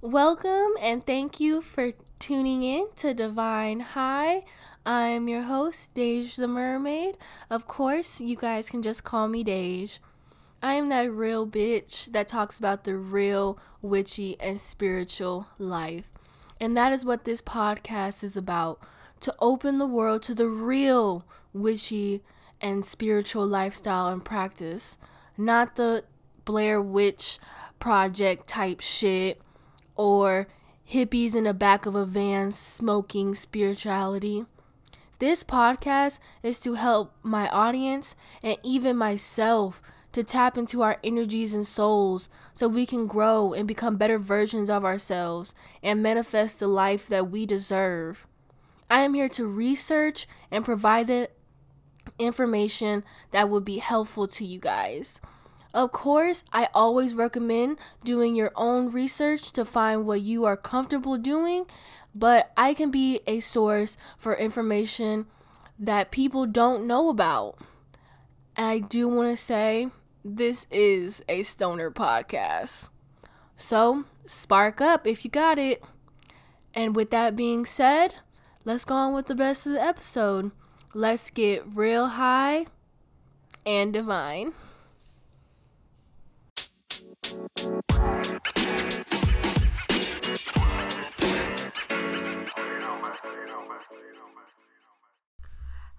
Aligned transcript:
Welcome 0.00 0.72
and 0.80 1.06
thank 1.06 1.38
you 1.38 1.62
for 1.62 1.92
tuning 2.18 2.64
in 2.64 2.88
to 2.96 3.14
Divine 3.14 3.80
High. 3.80 4.44
I'm 4.84 5.28
your 5.28 5.42
host, 5.42 5.94
Dej 5.94 6.34
the 6.34 6.48
Mermaid. 6.48 7.16
Of 7.48 7.68
course, 7.68 8.20
you 8.20 8.34
guys 8.34 8.68
can 8.68 8.82
just 8.82 9.04
call 9.04 9.28
me 9.28 9.44
Dej. 9.44 10.00
I 10.60 10.74
am 10.74 10.88
that 10.88 11.12
real 11.12 11.46
bitch 11.46 12.06
that 12.06 12.26
talks 12.26 12.58
about 12.58 12.82
the 12.82 12.96
real 12.96 13.60
witchy 13.80 14.36
and 14.40 14.60
spiritual 14.60 15.46
life. 15.56 16.10
And 16.60 16.76
that 16.76 16.92
is 16.92 17.04
what 17.04 17.24
this 17.24 17.40
podcast 17.40 18.24
is 18.24 18.36
about 18.36 18.80
to 19.20 19.34
open 19.40 19.78
the 19.78 19.86
world 19.86 20.22
to 20.24 20.34
the 20.34 20.48
real 20.48 21.24
witchy 21.52 22.22
and 22.60 22.84
spiritual 22.84 23.46
lifestyle 23.46 24.08
and 24.08 24.24
practice, 24.24 24.98
not 25.36 25.76
the 25.76 26.04
Blair 26.44 26.80
Witch 26.80 27.38
Project 27.78 28.46
type 28.46 28.80
shit 28.80 29.40
or 29.96 30.48
hippies 30.88 31.34
in 31.34 31.44
the 31.44 31.54
back 31.54 31.86
of 31.86 31.94
a 31.94 32.04
van 32.04 32.52
smoking 32.52 33.34
spirituality. 33.34 34.44
This 35.18 35.44
podcast 35.44 36.18
is 36.42 36.58
to 36.60 36.74
help 36.74 37.14
my 37.22 37.48
audience 37.48 38.16
and 38.42 38.58
even 38.62 38.96
myself 38.96 39.80
to 40.12 40.22
tap 40.22 40.56
into 40.56 40.82
our 40.82 40.98
energies 41.02 41.54
and 41.54 41.66
souls 41.66 42.28
so 42.52 42.68
we 42.68 42.86
can 42.86 43.06
grow 43.06 43.52
and 43.52 43.66
become 43.66 43.96
better 43.96 44.18
versions 44.18 44.70
of 44.70 44.84
ourselves 44.84 45.54
and 45.82 46.02
manifest 46.02 46.58
the 46.58 46.68
life 46.68 47.08
that 47.08 47.30
we 47.30 47.46
deserve. 47.46 48.26
I 48.90 49.00
am 49.00 49.14
here 49.14 49.28
to 49.30 49.46
research 49.46 50.26
and 50.50 50.64
provide 50.64 51.06
the 51.06 51.30
information 52.18 53.04
that 53.30 53.48
would 53.48 53.64
be 53.64 53.78
helpful 53.78 54.28
to 54.28 54.44
you 54.44 54.58
guys. 54.58 55.20
Of 55.72 55.90
course, 55.90 56.44
I 56.52 56.68
always 56.72 57.14
recommend 57.14 57.78
doing 58.04 58.36
your 58.36 58.52
own 58.54 58.92
research 58.92 59.50
to 59.52 59.64
find 59.64 60.06
what 60.06 60.20
you 60.20 60.44
are 60.44 60.56
comfortable 60.56 61.18
doing, 61.18 61.66
but 62.14 62.52
I 62.56 62.74
can 62.74 62.92
be 62.92 63.20
a 63.26 63.40
source 63.40 63.96
for 64.16 64.34
information 64.34 65.26
that 65.78 66.12
people 66.12 66.46
don't 66.46 66.86
know 66.86 67.08
about. 67.08 67.58
And 68.56 68.66
I 68.66 68.78
do 68.78 69.08
want 69.08 69.36
to 69.36 69.42
say 69.42 69.88
this 70.24 70.66
is 70.70 71.24
a 71.28 71.42
stoner 71.42 71.90
podcast. 71.90 72.88
So, 73.56 74.04
spark 74.26 74.80
up 74.80 75.08
if 75.08 75.24
you 75.24 75.30
got 75.30 75.58
it. 75.58 75.82
And 76.72 76.94
with 76.94 77.10
that 77.10 77.34
being 77.34 77.64
said, 77.64 78.14
let's 78.64 78.84
go 78.84 78.94
on 78.94 79.12
with 79.12 79.26
the 79.26 79.36
rest 79.36 79.66
of 79.66 79.72
the 79.72 79.82
episode. 79.82 80.50
Let's 80.94 81.30
get 81.30 81.64
real 81.66 82.06
high 82.06 82.66
and 83.66 83.92
divine. 83.92 84.52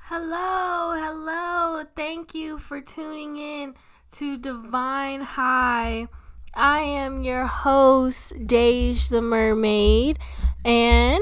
Hello, 0.08 0.94
hello. 0.96 1.84
Thank 1.96 2.36
you 2.36 2.58
for 2.58 2.80
tuning 2.80 3.38
in 3.38 3.76
to 4.12 4.38
Divine 4.38 5.22
High. 5.22 6.08
I 6.54 6.80
am 6.80 7.22
your 7.22 7.46
host, 7.46 8.34
Dej 8.34 9.10
the 9.10 9.22
Mermaid, 9.22 10.20
and 10.64 11.22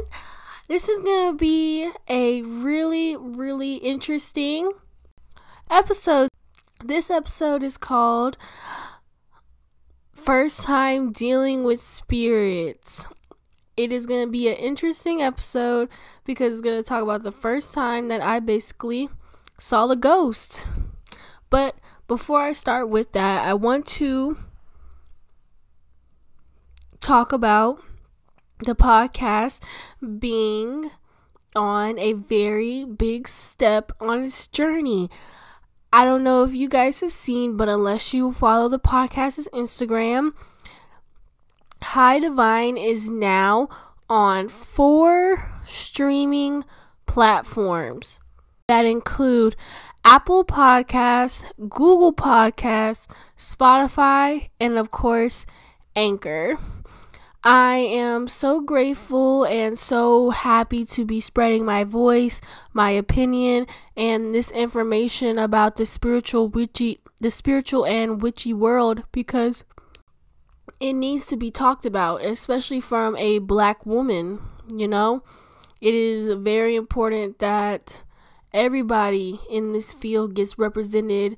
this 0.74 0.90
is 0.90 1.02
going 1.02 1.32
to 1.32 1.38
be 1.38 1.88
a 2.08 2.42
really, 2.42 3.16
really 3.16 3.76
interesting 3.76 4.72
episode. 5.70 6.30
This 6.84 7.12
episode 7.12 7.62
is 7.62 7.78
called 7.78 8.40
first 10.16 10.64
time 10.64 11.12
dealing 11.12 11.64
with 11.64 11.80
spirits. 11.80 13.06
It 13.78 13.92
is 13.92 14.08
going 14.08 14.26
to 14.26 14.32
be 14.32 14.48
an 14.48 14.56
interesting 14.56 15.22
episode 15.22 15.90
because 16.26 16.54
it's 16.54 16.62
going 16.64 16.82
to 16.82 16.90
talk 16.90 17.04
about 17.04 17.22
the 17.22 17.32
first 17.32 17.76
time 17.76 18.08
that 18.08 18.22
I 18.22 18.40
basically 18.40 19.10
saw 19.60 19.86
the 19.86 19.96
ghost. 19.96 20.66
But 21.52 21.76
before 22.08 22.40
I 22.40 22.54
start 22.54 22.90
with 22.90 23.12
that, 23.12 23.46
I 23.46 23.54
want 23.54 23.86
to 24.00 24.40
talk 27.00 27.32
about 27.32 27.80
the 28.66 28.76
podcast 28.76 29.62
being 30.20 30.92
on 31.56 32.00
a 32.00 32.14
very 32.14 32.86
big 32.86 33.28
step 33.28 33.92
on 34.00 34.24
its 34.24 34.48
journey. 34.48 35.10
I 35.92 36.06
don't 36.06 36.24
know 36.24 36.44
if 36.44 36.54
you 36.54 36.68
guys 36.68 37.02
have 37.02 37.12
seen, 37.12 37.56
but 37.56 37.70
unless 37.70 38.14
you 38.14 38.34
follow 38.34 38.68
the 38.68 38.80
podcast's 38.80 39.48
Instagram, 39.54 40.34
High 41.82 42.20
Divine 42.20 42.78
is 42.78 43.10
now 43.10 43.70
on 44.10 44.48
four 44.48 45.52
streaming 45.66 46.64
platforms 47.06 48.20
that 48.68 48.86
include 48.86 49.56
Apple 50.06 50.44
Podcasts, 50.44 51.44
Google 51.58 52.14
Podcasts, 52.14 53.08
Spotify, 53.38 54.50
and 54.60 54.78
of 54.78 54.92
course, 54.92 55.46
Anchor. 55.96 56.58
I 57.46 57.76
am 57.76 58.30
so 58.30 58.62
grateful 58.62 59.44
and 59.44 59.78
so 59.78 60.30
happy 60.30 60.86
to 60.86 61.04
be 61.04 61.20
spreading 61.20 61.66
my 61.66 61.84
voice, 61.84 62.40
my 62.72 62.92
opinion, 62.92 63.68
and 63.98 64.34
this 64.34 64.50
information 64.52 65.38
about 65.38 65.76
the 65.76 65.86
spiritual 65.86 66.48
witchy 66.48 67.00
the 67.20 67.32
spiritual 67.32 67.86
and 67.86 68.22
witchy 68.22 68.54
world 68.54 69.04
because 69.12 69.64
it 70.80 70.94
needs 70.94 71.26
to 71.28 71.38
be 71.38 71.52
talked 71.52 71.86
about, 71.86 72.22
especially 72.22 72.82
from 72.82 73.16
a 73.18 73.40
black 73.40 73.86
woman, 73.86 74.40
you 74.74 74.88
know? 74.88 75.24
It 75.80 75.94
is 75.94 76.34
very 76.36 76.76
important 76.76 77.40
that 77.40 78.04
everybody 78.54 79.40
in 79.50 79.72
this 79.72 79.92
field 79.94 80.34
gets 80.34 80.58
represented 80.58 81.38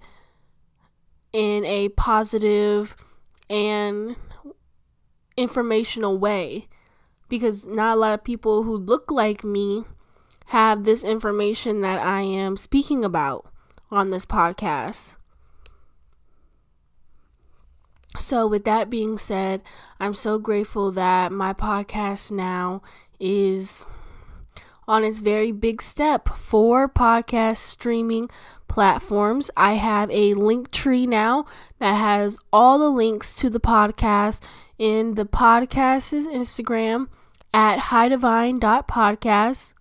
in 1.34 1.66
a 1.66 1.90
positive 1.90 2.96
and 3.50 4.16
informational 5.38 6.18
way 6.18 6.68
because 7.30 7.66
not 7.66 7.98
a 7.98 8.00
lot 8.00 8.14
of 8.14 8.24
people 8.24 8.64
who 8.64 8.76
look 8.76 9.12
like 9.12 9.44
me 9.44 9.86
have 10.48 10.84
this 10.84 11.04
information 11.04 11.82
that 11.82 12.00
I 12.00 12.22
am 12.22 12.58
speaking 12.58 13.04
about 13.04 13.48
on 13.92 14.10
this 14.10 14.26
podcast. 14.26 15.16
So, 18.20 18.48
with 18.48 18.64
that 18.64 18.90
being 18.90 19.18
said, 19.18 19.62
I'm 20.00 20.14
so 20.14 20.40
grateful 20.40 20.92
that 20.92 21.32
my 21.32 21.54
podcast 21.54 22.32
now 22.32 22.82
is 23.20 23.86
on 24.88 25.04
its 25.04 25.20
very 25.20 25.52
big 25.52 25.82
step 25.82 26.30
for 26.30 26.88
podcast 26.88 27.58
streaming 27.58 28.30
platforms. 28.68 29.52
I 29.58 29.74
have 29.74 30.10
a 30.12 30.34
link 30.34 30.72
tree 30.72 31.06
now 31.06 31.46
that 31.80 31.94
has 31.96 32.38
all 32.54 32.80
the 32.80 32.90
links 32.90 33.36
to 33.38 33.50
the 33.50 33.60
podcast 33.60 34.42
in 34.78 35.16
the 35.16 35.26
podcast's 35.26 36.28
Instagram 36.28 37.08
at 37.54 37.80
highdivine.podcast. 37.80 39.74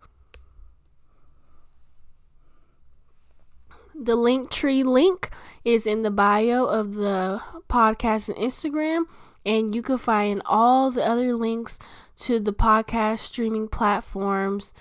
The 3.94 4.16
link 4.16 4.50
tree 4.50 4.82
link 4.82 5.30
is 5.64 5.86
in 5.86 6.02
the 6.02 6.10
bio 6.10 6.64
of 6.66 6.94
the 6.94 7.40
podcast 7.68 8.28
and 8.28 8.36
Instagram, 8.38 9.04
and 9.46 9.74
you 9.74 9.82
can 9.82 9.98
find 9.98 10.42
all 10.44 10.90
the 10.90 11.04
other 11.04 11.34
links 11.34 11.78
to 12.16 12.38
the 12.40 12.52
podcast 12.52 13.20
streaming 13.20 13.68
platforms 13.68 14.72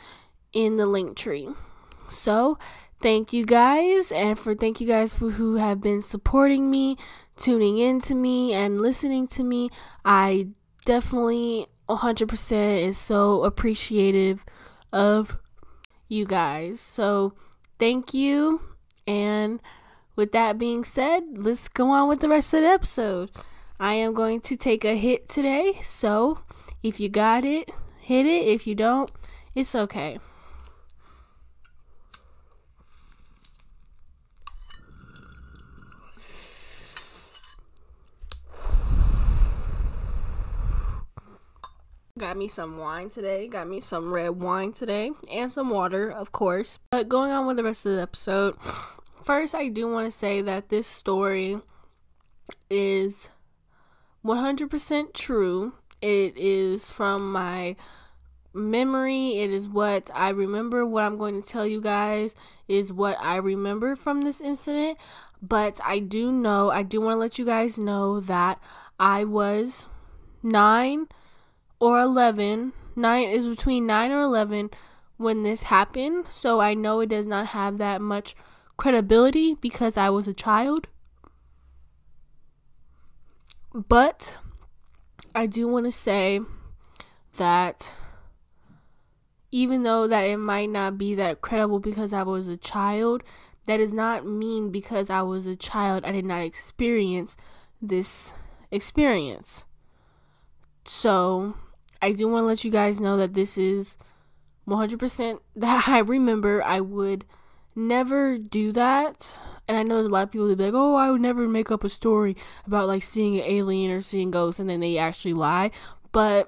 in 0.51 0.77
the 0.77 0.85
link 0.85 1.15
tree. 1.15 1.49
So, 2.09 2.57
thank 3.01 3.33
you 3.33 3.45
guys, 3.45 4.11
and 4.11 4.37
for 4.37 4.55
thank 4.55 4.79
you 4.81 4.87
guys 4.87 5.13
for 5.13 5.31
who 5.31 5.55
have 5.55 5.81
been 5.81 6.01
supporting 6.01 6.69
me, 6.69 6.97
tuning 7.37 7.77
in 7.77 8.01
to 8.01 8.15
me, 8.15 8.53
and 8.53 8.81
listening 8.81 9.27
to 9.27 9.43
me. 9.43 9.69
I 10.05 10.47
definitely 10.85 11.67
100% 11.89 12.87
is 12.87 12.97
so 12.97 13.43
appreciative 13.43 14.45
of 14.91 15.37
you 16.07 16.25
guys. 16.25 16.79
So, 16.79 17.33
thank 17.79 18.13
you. 18.13 18.61
And 19.07 19.59
with 20.15 20.31
that 20.31 20.57
being 20.57 20.83
said, 20.83 21.23
let's 21.35 21.67
go 21.67 21.89
on 21.89 22.07
with 22.07 22.19
the 22.19 22.29
rest 22.29 22.53
of 22.53 22.61
the 22.61 22.67
episode. 22.67 23.31
I 23.79 23.95
am 23.95 24.13
going 24.13 24.41
to 24.41 24.55
take 24.55 24.85
a 24.85 24.95
hit 24.95 25.27
today. 25.27 25.79
So, 25.83 26.39
if 26.83 26.99
you 26.99 27.09
got 27.09 27.43
it, 27.43 27.69
hit 27.99 28.25
it. 28.25 28.47
If 28.47 28.67
you 28.67 28.75
don't, 28.75 29.11
it's 29.55 29.75
okay. 29.75 30.19
Got 42.33 42.39
me 42.39 42.47
some 42.47 42.79
wine 42.79 43.11
today. 43.11 43.47
Got 43.47 43.67
me 43.67 43.79
some 43.79 44.11
red 44.11 44.41
wine 44.41 44.73
today. 44.73 45.11
And 45.31 45.51
some 45.51 45.69
water, 45.69 46.09
of 46.09 46.31
course. 46.31 46.79
But 46.89 47.07
going 47.07 47.29
on 47.29 47.45
with 47.45 47.57
the 47.57 47.63
rest 47.63 47.85
of 47.85 47.95
the 47.95 48.01
episode, 48.01 48.59
first, 49.23 49.53
I 49.53 49.67
do 49.67 49.87
want 49.87 50.07
to 50.07 50.11
say 50.11 50.41
that 50.41 50.69
this 50.69 50.87
story 50.87 51.59
is 52.71 53.29
100% 54.25 55.13
true. 55.13 55.73
It 56.01 56.35
is 56.35 56.89
from 56.89 57.31
my 57.31 57.75
memory. 58.51 59.37
It 59.37 59.51
is 59.51 59.67
what 59.67 60.09
I 60.11 60.29
remember. 60.29 60.87
What 60.87 61.03
I'm 61.03 61.19
going 61.19 61.39
to 61.39 61.47
tell 61.47 61.67
you 61.67 61.81
guys 61.81 62.33
is 62.67 62.91
what 62.91 63.15
I 63.21 63.35
remember 63.35 63.95
from 63.95 64.21
this 64.21 64.41
incident. 64.41 64.97
But 65.39 65.79
I 65.85 65.99
do 65.99 66.31
know, 66.31 66.71
I 66.71 66.81
do 66.81 66.99
want 66.99 67.13
to 67.13 67.19
let 67.19 67.37
you 67.37 67.45
guys 67.45 67.77
know 67.77 68.19
that 68.21 68.59
I 68.99 69.23
was 69.23 69.85
nine 70.41 71.09
or 71.83 71.99
11. 71.99 72.71
Nine 72.95 73.27
is 73.27 73.45
between 73.45 73.85
nine 73.85 74.09
or 74.09 74.21
11 74.21 74.69
when 75.17 75.43
this 75.43 75.63
happened. 75.63 76.27
So 76.29 76.61
I 76.61 76.73
know 76.73 77.01
it 77.01 77.09
does 77.09 77.27
not 77.27 77.47
have 77.47 77.77
that 77.77 77.99
much 77.99 78.37
credibility 78.77 79.55
because 79.55 79.97
I 79.97 80.09
was 80.09 80.25
a 80.25 80.33
child. 80.33 80.87
But 83.73 84.37
I 85.35 85.45
do 85.45 85.67
want 85.67 85.85
to 85.85 85.91
say 85.91 86.39
that 87.35 87.97
even 89.51 89.83
though 89.83 90.07
that 90.07 90.21
it 90.21 90.37
might 90.37 90.69
not 90.69 90.97
be 90.97 91.15
that 91.15 91.41
credible 91.41 91.79
because 91.79 92.13
I 92.13 92.23
was 92.23 92.47
a 92.47 92.55
child, 92.55 93.23
that 93.65 93.77
does 93.77 93.93
not 93.93 94.25
mean 94.25 94.71
because 94.71 95.09
I 95.09 95.21
was 95.23 95.47
a 95.47 95.57
child 95.57 96.05
I 96.05 96.13
did 96.13 96.25
not 96.25 96.43
experience 96.43 97.35
this 97.81 98.31
experience. 98.71 99.65
So, 100.85 101.55
I 102.03 102.11
do 102.11 102.27
want 102.27 102.43
to 102.43 102.47
let 102.47 102.65
you 102.65 102.69
guys 102.69 102.99
know 102.99 103.15
that 103.15 103.33
this 103.33 103.57
is 103.57 103.95
100% 104.67 105.39
that 105.55 105.87
I 105.87 105.99
remember 105.99 106.61
I 106.61 106.81
would 106.81 107.23
never 107.75 108.37
do 108.37 108.73
that. 108.73 109.39
And 109.69 109.77
I 109.77 109.83
know 109.83 109.95
there's 109.95 110.07
a 110.07 110.09
lot 110.09 110.23
of 110.23 110.31
people 110.31 110.49
that 110.49 110.57
be 110.57 110.65
like, 110.65 110.73
oh, 110.73 110.95
I 110.95 111.09
would 111.09 111.21
never 111.21 111.47
make 111.47 111.71
up 111.71 111.85
a 111.85 111.89
story 111.89 112.35
about 112.67 112.87
like 112.87 113.03
seeing 113.03 113.37
an 113.37 113.45
alien 113.45 113.89
or 113.89 114.01
seeing 114.01 114.31
ghosts 114.31 114.59
and 114.59 114.69
then 114.69 114.81
they 114.81 114.97
actually 114.97 115.33
lie. 115.33 115.71
But 116.11 116.47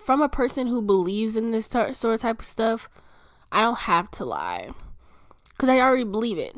from 0.00 0.20
a 0.20 0.28
person 0.28 0.66
who 0.66 0.82
believes 0.82 1.36
in 1.36 1.52
this 1.52 1.68
t- 1.68 1.94
sort 1.94 2.14
of 2.14 2.20
type 2.20 2.40
of 2.40 2.44
stuff, 2.44 2.88
I 3.52 3.62
don't 3.62 3.78
have 3.78 4.10
to 4.12 4.24
lie 4.24 4.70
because 5.50 5.68
I 5.68 5.78
already 5.78 6.02
believe 6.02 6.38
it. 6.38 6.56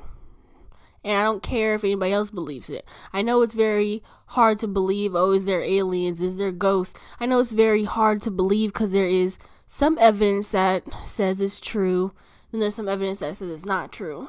And 1.05 1.17
I 1.17 1.25
don't 1.25 1.43
care 1.43 1.75
if 1.75 1.83
anybody 1.83 2.13
else 2.13 2.31
believes 2.31 2.71
it. 2.71 2.87
I 3.13 3.23
know 3.23 3.43
it's 3.43 3.55
very 3.55 4.03
hard 4.27 4.59
to 4.59 4.69
believe, 4.69 5.15
oh, 5.15 5.33
is 5.33 5.45
there 5.45 5.63
aliens? 5.63 6.21
Is 6.21 6.37
there 6.37 6.53
ghosts? 6.53 6.99
I 7.19 7.27
know 7.27 7.41
it's 7.41 7.51
very 7.51 7.85
hard 7.85 8.23
to 8.23 8.31
believe 8.31 8.73
because 8.73 8.93
there 8.93 9.09
is 9.09 9.37
some 9.67 9.99
evidence 9.99 10.51
that 10.51 10.85
says 11.05 11.41
it's 11.41 11.59
true, 11.59 12.13
and 12.53 12.63
there's 12.63 12.75
some 12.75 12.89
evidence 12.89 13.21
that 13.21 13.37
says 13.37 13.51
it's 13.51 13.65
not 13.65 13.91
true. 13.91 14.29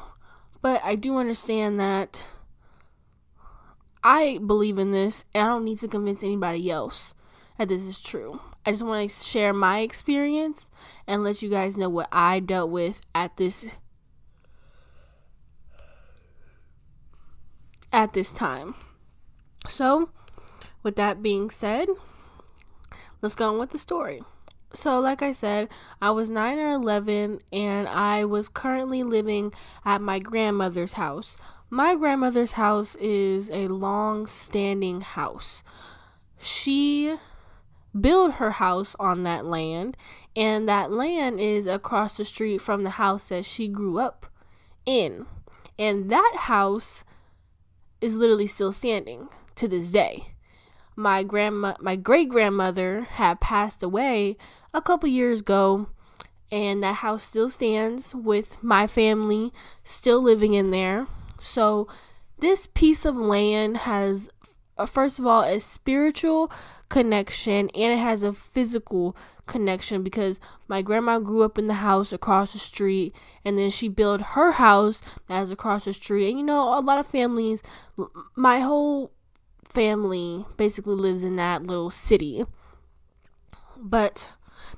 But 0.61 0.81
I 0.83 0.95
do 0.95 1.17
understand 1.17 1.79
that 1.79 2.27
I 4.03 4.39
believe 4.45 4.77
in 4.77 4.91
this, 4.91 5.25
and 5.33 5.43
I 5.43 5.47
don't 5.47 5.65
need 5.65 5.79
to 5.79 5.87
convince 5.87 6.23
anybody 6.23 6.71
else 6.71 7.13
that 7.57 7.67
this 7.67 7.83
is 7.83 8.01
true. 8.01 8.41
I 8.65 8.71
just 8.71 8.83
want 8.83 9.09
to 9.09 9.15
share 9.23 9.53
my 9.53 9.79
experience 9.79 10.69
and 11.05 11.23
let 11.23 11.41
you 11.41 11.49
guys 11.49 11.77
know 11.77 11.89
what 11.89 12.07
I 12.11 12.39
dealt 12.39 12.69
with 12.71 13.01
at 13.13 13.37
this 13.37 13.67
at 17.93 18.11
this 18.13 18.33
time. 18.33 18.75
So, 19.69 20.09
with 20.81 20.97
that 20.97 21.23
being 21.23 21.49
said, 21.49 21.87
let's 23.21 23.35
go 23.35 23.53
on 23.53 23.59
with 23.59 23.69
the 23.69 23.77
story. 23.77 24.21
So, 24.73 24.99
like 24.99 25.21
I 25.21 25.31
said, 25.31 25.69
I 26.01 26.09
was 26.11 26.31
9 26.31 26.57
or 26.57 26.71
11 26.71 27.39
and 27.53 27.87
I 27.87 28.25
was 28.25 28.49
currently 28.49 29.03
living 29.03 29.53
at 29.85 30.01
my 30.01 30.17
grandmother's 30.17 30.93
house. 30.93 31.37
My 31.69 31.95
grandmother's 31.95 32.53
house 32.53 32.95
is 32.95 33.49
a 33.51 33.67
long 33.67 34.25
standing 34.25 35.01
house. 35.01 35.63
She 36.39 37.15
built 37.99 38.33
her 38.33 38.51
house 38.51 38.95
on 38.99 39.23
that 39.23 39.45
land, 39.45 39.95
and 40.35 40.67
that 40.67 40.91
land 40.91 41.39
is 41.39 41.67
across 41.67 42.17
the 42.17 42.25
street 42.25 42.59
from 42.59 42.83
the 42.83 42.91
house 42.91 43.25
that 43.27 43.45
she 43.45 43.67
grew 43.67 43.99
up 43.99 44.25
in. 44.85 45.25
And 45.79 46.09
that 46.09 46.33
house 46.41 47.03
is 48.03 48.15
literally 48.15 48.47
still 48.47 48.71
standing 48.71 49.29
to 49.55 49.67
this 49.67 49.89
day. 49.91 50.27
My 50.95 51.23
grandma 51.23 51.75
my 51.79 51.95
great 51.95 52.29
grandmother 52.29 53.07
had 53.11 53.39
passed 53.39 53.81
away 53.81 54.37
a 54.73 54.81
couple 54.81 55.09
years 55.09 55.39
ago 55.39 55.87
and 56.51 56.83
that 56.83 56.95
house 56.95 57.23
still 57.23 57.49
stands 57.49 58.13
with 58.13 58.61
my 58.61 58.85
family 58.85 59.51
still 59.83 60.21
living 60.21 60.53
in 60.53 60.69
there. 60.69 61.07
So 61.39 61.87
this 62.39 62.67
piece 62.67 63.05
of 63.05 63.15
land 63.15 63.77
has 63.77 64.29
uh, 64.77 64.85
first 64.85 65.17
of 65.17 65.25
all 65.25 65.43
a 65.43 65.59
spiritual 65.59 66.51
connection 66.93 67.71
and 67.73 67.93
it 67.93 67.97
has 67.97 68.21
a 68.21 68.31
physical 68.31 69.17
connection 69.47 70.03
because 70.03 70.39
my 70.67 70.83
grandma 70.83 71.17
grew 71.17 71.41
up 71.41 71.57
in 71.57 71.65
the 71.65 71.81
house 71.81 72.13
across 72.13 72.53
the 72.53 72.59
street 72.59 73.15
and 73.43 73.57
then 73.57 73.71
she 73.71 73.87
built 73.87 74.21
her 74.21 74.51
house 74.51 75.01
that's 75.27 75.49
across 75.49 75.85
the 75.85 75.93
street. 75.93 76.29
And 76.29 76.37
you 76.37 76.45
know 76.45 76.77
a 76.77 76.81
lot 76.81 76.99
of 76.99 77.07
families 77.07 77.63
my 78.35 78.59
whole 78.59 79.11
family 79.67 80.45
basically 80.55 80.93
lives 80.93 81.23
in 81.23 81.35
that 81.37 81.63
little 81.63 81.89
city. 81.89 82.45
But 83.75 84.31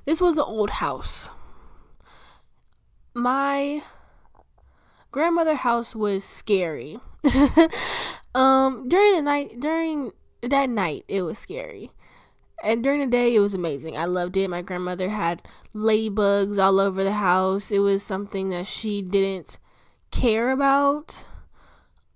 this 0.06 0.22
was 0.22 0.38
an 0.38 0.46
old 0.48 0.70
house. 0.70 1.30
My 3.14 3.84
grandmother 5.12 5.56
house 5.56 5.94
was 5.94 6.24
scary. 6.24 6.98
Um 8.34 8.90
during 8.90 9.16
the 9.16 9.22
night 9.22 9.60
during 9.62 10.12
that 10.42 10.70
night 10.70 11.06
it 11.08 11.22
was 11.22 11.40
scary 11.40 11.90
and 12.66 12.84
during 12.84 13.00
the 13.00 13.06
day, 13.06 13.36
it 13.36 13.40
was 13.40 13.54
amazing. 13.54 13.96
I 13.96 14.06
loved 14.06 14.36
it. 14.36 14.50
My 14.50 14.64
grandmother 14.64 15.10
had 15.10 15.44
ladybugs 15.76 16.58
all 16.58 16.80
over 16.80 17.04
the 17.04 17.14
house. 17.14 17.72
It 17.72 17.78
was 17.78 18.02
something 18.02 18.50
that 18.50 18.66
she 18.66 19.04
didn't 19.04 19.60
care 20.10 20.50
about. 20.50 21.28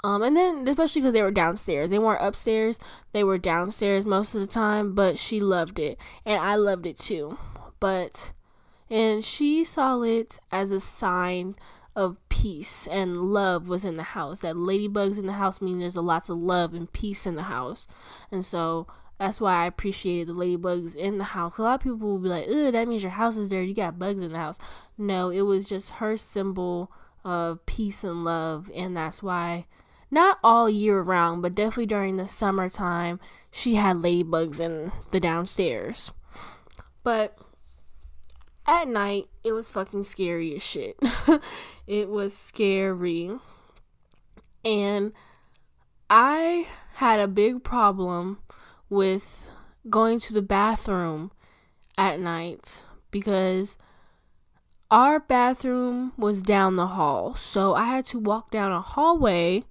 Um, 0.03 0.23
and 0.23 0.35
then 0.35 0.67
especially 0.67 1.01
because 1.01 1.13
they 1.13 1.21
were 1.21 1.29
downstairs, 1.29 1.91
they 1.91 1.99
weren't 1.99 2.23
upstairs. 2.23 2.79
They 3.11 3.23
were 3.23 3.37
downstairs 3.37 4.05
most 4.05 4.33
of 4.33 4.41
the 4.41 4.47
time, 4.47 4.95
but 4.95 5.19
she 5.19 5.39
loved 5.39 5.77
it, 5.77 5.99
and 6.25 6.41
I 6.41 6.55
loved 6.55 6.87
it 6.87 6.97
too. 6.97 7.37
But 7.79 8.31
and 8.89 9.23
she 9.23 9.63
saw 9.63 10.01
it 10.01 10.39
as 10.51 10.71
a 10.71 10.79
sign 10.79 11.55
of 11.95 12.17
peace 12.29 12.87
and 12.87 13.33
love 13.33 13.67
was 13.67 13.85
in 13.85 13.95
the 13.95 14.03
house. 14.03 14.39
That 14.39 14.55
ladybugs 14.55 15.19
in 15.19 15.27
the 15.27 15.33
house 15.33 15.61
mean 15.61 15.79
there's 15.79 15.97
a 15.97 16.01
lots 16.01 16.29
of 16.29 16.37
love 16.37 16.73
and 16.73 16.91
peace 16.91 17.27
in 17.27 17.35
the 17.35 17.43
house, 17.43 17.85
and 18.31 18.43
so 18.43 18.87
that's 19.19 19.41
why 19.41 19.63
I 19.63 19.65
appreciated 19.65 20.27
the 20.27 20.33
ladybugs 20.33 20.95
in 20.95 21.17
the 21.17 21.25
house. 21.25 21.57
A 21.57 21.61
lot 21.61 21.75
of 21.75 21.81
people 21.81 21.97
will 21.97 22.19
be 22.19 22.29
like, 22.29 22.47
"Ugh, 22.47 22.71
that 22.71 22.87
means 22.87 23.03
your 23.03 23.11
house 23.11 23.35
is 23.35 23.49
dirty. 23.49 23.67
You 23.67 23.75
got 23.75 23.99
bugs 23.99 24.23
in 24.23 24.31
the 24.31 24.39
house." 24.39 24.57
No, 24.97 25.29
it 25.29 25.41
was 25.41 25.67
just 25.67 25.91
her 25.91 26.15
symbol 26.15 26.89
of 27.25 27.65
peace 27.65 28.03
and 28.03 28.23
love, 28.23 28.71
and 28.73 28.95
that's 28.95 29.21
why, 29.21 29.65
not 30.09 30.39
all 30.41 30.69
year 30.69 31.01
round, 31.01 31.41
but 31.41 31.53
definitely 31.53 31.85
during 31.85 32.15
the 32.15 32.27
summertime, 32.29 33.19
she 33.51 33.75
had 33.75 33.97
ladybugs 33.97 34.61
in 34.61 34.93
the 35.11 35.19
downstairs. 35.19 36.13
But 37.03 37.37
at 38.65 38.87
night, 38.87 39.27
it 39.43 39.51
was 39.51 39.69
fucking 39.69 40.05
scary 40.05 40.55
as 40.55 40.63
shit. 40.63 40.97
it 41.87 42.07
was 42.07 42.35
scary, 42.35 43.31
and 44.63 45.11
I 46.09 46.67
had 46.93 47.19
a 47.19 47.27
big 47.27 47.65
problem 47.65 48.39
with 48.89 49.47
going 49.89 50.19
to 50.19 50.33
the 50.33 50.41
bathroom 50.41 51.31
at 51.97 52.19
night 52.19 52.83
because 53.11 53.77
our 54.91 55.19
bathroom 55.19 56.13
was 56.17 56.41
down 56.41 56.75
the 56.75 56.87
hall. 56.87 57.35
So 57.35 57.75
I 57.75 57.85
had 57.85 58.05
to 58.05 58.19
walk 58.19 58.51
down 58.51 58.71
a 58.71 58.81
hallway, 58.81 59.63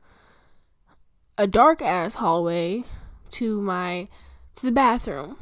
a 1.36 1.46
dark 1.46 1.82
ass 1.82 2.14
hallway 2.14 2.84
to 3.32 3.60
my 3.60 4.08
to 4.54 4.66
the 4.66 4.72
bathroom. 4.72 5.36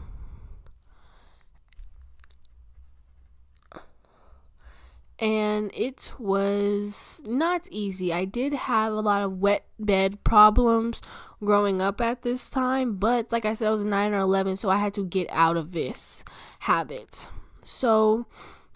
And 5.19 5.71
it 5.75 6.13
was 6.19 7.21
not 7.25 7.69
easy. 7.71 8.13
I 8.13 8.25
did 8.25 8.53
have 8.53 8.93
a 8.93 9.01
lot 9.01 9.23
of 9.23 9.39
wet 9.39 9.65
bed 9.79 10.23
problems 10.25 11.01
growing 11.43 11.81
up 11.81 12.01
at 12.01 12.23
this 12.23 12.51
time, 12.51 12.97
but 12.97 13.33
like 13.33 13.45
I 13.45 13.55
said, 13.55 13.69
I 13.69 13.71
was 13.71 13.85
9 13.85 14.13
or 14.13 14.19
11, 14.19 14.57
so 14.57 14.69
I 14.69 14.77
had 14.77 14.95
to 14.95 15.05
get 15.05 15.29
out 15.31 15.57
of 15.57 15.73
this 15.73 16.23
habit. 16.61 17.29
So, 17.65 18.27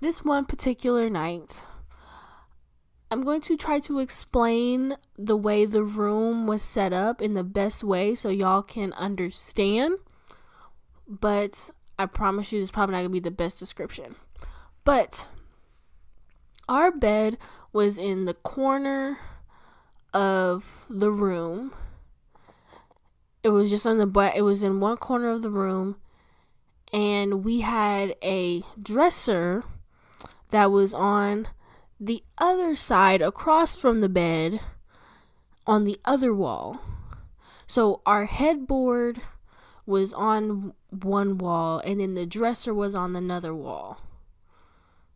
this 0.00 0.24
one 0.24 0.46
particular 0.46 1.10
night, 1.10 1.62
I'm 3.10 3.22
going 3.22 3.40
to 3.42 3.56
try 3.56 3.80
to 3.80 3.98
explain 3.98 4.96
the 5.18 5.36
way 5.36 5.66
the 5.66 5.82
room 5.82 6.46
was 6.46 6.62
set 6.62 6.92
up 6.92 7.20
in 7.20 7.34
the 7.34 7.44
best 7.44 7.84
way 7.84 8.14
so 8.14 8.30
y'all 8.30 8.62
can 8.62 8.92
understand. 8.94 9.96
But 11.06 11.70
I 11.98 12.06
promise 12.06 12.50
you, 12.50 12.60
this 12.60 12.68
is 12.68 12.70
probably 12.70 12.94
not 12.94 13.00
gonna 13.00 13.10
be 13.10 13.20
the 13.20 13.30
best 13.30 13.58
description. 13.58 14.14
But 14.84 15.28
our 16.70 16.90
bed 16.90 17.36
was 17.72 17.98
in 17.98 18.24
the 18.24 18.34
corner 18.34 19.18
of 20.14 20.86
the 20.88 21.10
room. 21.10 21.72
It 23.42 23.50
was 23.50 23.70
just 23.70 23.86
on 23.86 23.98
the 23.98 24.06
but 24.06 24.36
it 24.36 24.42
was 24.42 24.62
in 24.62 24.80
one 24.80 24.96
corner 24.96 25.28
of 25.28 25.42
the 25.42 25.50
room 25.50 25.96
and 26.92 27.44
we 27.44 27.60
had 27.60 28.14
a 28.22 28.62
dresser 28.80 29.64
that 30.50 30.70
was 30.70 30.94
on 30.94 31.48
the 31.98 32.22
other 32.38 32.74
side 32.74 33.20
across 33.20 33.76
from 33.76 34.00
the 34.00 34.08
bed 34.08 34.60
on 35.66 35.84
the 35.84 35.98
other 36.04 36.34
wall. 36.34 36.80
So 37.66 38.02
our 38.04 38.26
headboard 38.26 39.20
was 39.86 40.12
on 40.12 40.72
one 40.90 41.38
wall 41.38 41.80
and 41.84 42.00
then 42.00 42.12
the 42.12 42.26
dresser 42.26 42.74
was 42.74 42.94
on 42.94 43.16
another 43.16 43.54
wall. 43.54 44.00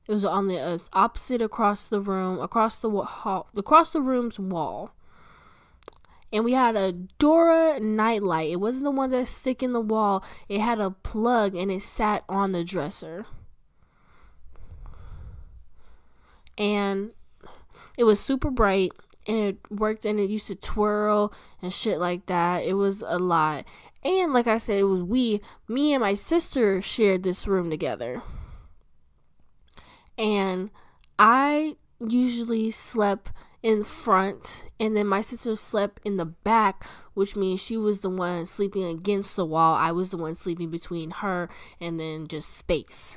It 0.07 0.13
was 0.13 0.25
on 0.25 0.49
the 0.49 0.59
uh, 0.59 0.79
opposite 0.93 1.41
across 1.41 1.89
the 1.89 2.01
room, 2.01 2.39
across 2.41 2.79
the 2.79 2.91
wall, 2.91 3.49
across 3.57 3.93
the 3.93 4.03
room's 4.03 4.39
wall. 4.39 4.93
And 6.33 6.45
we 6.45 6.53
had 6.53 6.77
a 6.77 6.93
Dora 6.93 7.79
nightlight. 7.81 8.51
It 8.51 8.57
wasn't 8.57 8.85
the 8.85 8.91
ones 8.91 9.13
that 9.13 9.29
stick 9.29 9.63
in 9.63 9.73
the 9.73 9.81
wall. 9.81 10.25
It 10.49 10.61
had 10.61 10.81
a 10.81 10.91
plug 10.91 11.55
and 11.55 11.71
it 11.71 11.81
sat 11.81 12.25
on 12.29 12.53
the 12.53 12.65
dresser. 12.65 13.25
And 16.59 17.15
it 17.97 18.05
was 18.05 18.21
super 18.21 18.51
bright 18.51 18.93
and 19.27 19.39
it 19.39 19.59
worked 19.71 20.05
and 20.05 20.19
it 20.19 20.29
used 20.29 20.49
to 20.49 20.55
twirl 20.55 21.33
and 21.63 21.73
shit 21.73 21.99
like 21.99 22.27
that. 22.27 22.65
It 22.65 22.75
was 22.75 23.03
a 23.07 23.19
lot. 23.19 23.65
And 24.03 24.33
like 24.33 24.47
I 24.47 24.59
said, 24.59 24.79
it 24.79 24.85
was 24.85 25.03
we, 25.03 25.41
me 25.69 25.95
and 25.95 26.03
my 26.03 26.15
sister 26.15 26.83
shared 26.83 27.23
this 27.23 27.47
room 27.47 27.71
together. 27.71 28.23
And 30.19 30.71
I 31.19 31.77
usually 32.01 32.71
slept 32.71 33.31
in 33.63 33.83
front 33.83 34.65
and 34.79 34.95
then 34.95 35.07
my 35.07 35.23
sister 35.23 35.57
slept 35.57 35.99
in 36.05 36.19
the 36.19 36.27
back 36.27 36.85
which 37.15 37.35
means 37.35 37.61
she 37.61 37.79
was 37.79 38.01
the 38.01 38.11
one 38.11 38.45
sleeping 38.45 38.85
against 38.85 39.37
the 39.37 39.47
wall. 39.47 39.75
I 39.75 39.91
was 39.93 40.11
the 40.11 40.19
one 40.19 40.35
sleeping 40.35 40.71
between 40.71 41.11
her 41.11 41.49
and 41.81 41.99
then 41.99 42.27
just 42.27 42.55
space. 42.55 43.17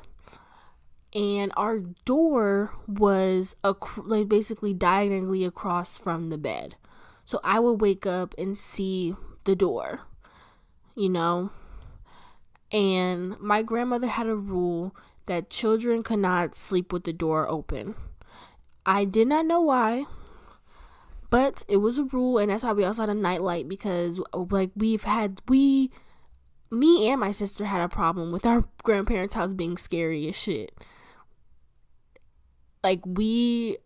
And 1.14 1.52
our 1.58 1.80
door 2.06 2.74
was 2.88 3.56
ac- 3.66 4.02
like 4.06 4.30
basically 4.30 4.74
diagonally 4.74 5.44
across 5.44 5.98
from 5.98 6.30
the 6.30 6.38
bed. 6.38 6.76
So 7.26 7.42
i 7.44 7.60
would 7.60 7.82
wake 7.82 8.06
up 8.06 8.34
and 8.38 8.58
see 8.58 9.16
the 9.44 9.56
door 9.56 10.08
you 10.98 11.08
know? 11.08 11.52
And 12.72 13.40
my 13.40 13.62
grandmother 13.62 14.08
had 14.08 14.28
a 14.28 14.36
rule 14.36 14.94
that 15.28 15.50
children 15.50 16.04
could 16.04 16.20
not 16.20 16.56
sleep 16.56 16.92
with 16.92 17.04
the 17.04 17.14
door 17.14 17.48
open 17.48 17.96
I 18.88 19.04
did 19.04 19.28
not 19.28 19.46
know 19.46 19.60
why, 19.60 20.06
but 21.30 21.64
it 21.68 21.78
was 21.78 21.98
a 21.98 22.06
rule, 22.06 22.38
and 22.38 22.50
that's 22.50 22.64
why 22.64 22.72
we 22.72 22.86
also 22.86 23.02
had 23.02 23.10
a 23.10 23.14
nightlight 23.14 23.68
because, 23.68 24.18
like, 24.34 24.72
we've 24.78 25.04
had 25.04 25.42
we, 25.50 25.92
me 26.72 27.10
and 27.10 27.20
my 27.20 27.34
sister 27.34 27.66
had 27.66 27.82
a 27.82 27.90
problem 27.90 28.32
with 28.32 28.46
our 28.46 28.64
grandparents' 28.84 29.34
house 29.34 29.52
being 29.52 29.76
scary 29.76 30.30
as 30.30 30.38
shit. 30.38 30.72
Like 32.82 33.02
we, 33.06 33.78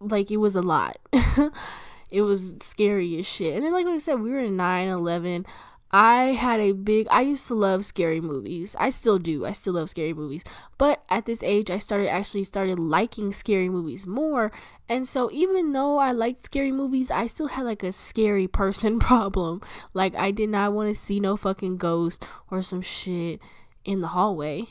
like 0.00 0.30
it 0.30 0.38
was 0.38 0.56
a 0.56 0.62
lot. 0.62 0.96
it 2.10 2.22
was 2.22 2.54
scary 2.62 3.18
as 3.18 3.26
shit. 3.26 3.54
And 3.54 3.62
then, 3.62 3.74
like 3.74 3.86
I 3.86 3.98
said, 3.98 4.20
we 4.20 4.30
were 4.30 4.38
in 4.38 4.56
9 4.56 4.88
11. 4.88 5.44
I 5.90 6.32
had 6.32 6.60
a 6.60 6.72
big 6.72 7.06
I 7.10 7.20
used 7.20 7.46
to 7.46 7.54
love 7.54 7.84
scary 7.84 8.20
movies. 8.20 8.74
I 8.78 8.90
still 8.90 9.18
do. 9.18 9.46
I 9.46 9.52
still 9.52 9.74
love 9.74 9.88
scary 9.88 10.12
movies. 10.12 10.42
But 10.78 11.02
at 11.08 11.26
this 11.26 11.42
age 11.42 11.70
I 11.70 11.78
started 11.78 12.08
actually 12.08 12.44
started 12.44 12.78
liking 12.78 13.32
scary 13.32 13.68
movies 13.68 14.06
more. 14.06 14.50
And 14.88 15.06
so 15.06 15.30
even 15.32 15.72
though 15.72 15.98
I 15.98 16.12
liked 16.12 16.44
scary 16.44 16.72
movies, 16.72 17.10
I 17.10 17.26
still 17.28 17.48
had 17.48 17.64
like 17.64 17.82
a 17.82 17.92
scary 17.92 18.48
person 18.48 18.98
problem. 19.00 19.62
Like 19.94 20.14
I 20.16 20.32
did 20.32 20.48
not 20.48 20.72
want 20.72 20.88
to 20.88 20.94
see 20.94 21.20
no 21.20 21.36
fucking 21.36 21.76
ghost 21.76 22.26
or 22.50 22.62
some 22.62 22.82
shit 22.82 23.40
in 23.84 24.00
the 24.00 24.08
hallway. 24.08 24.64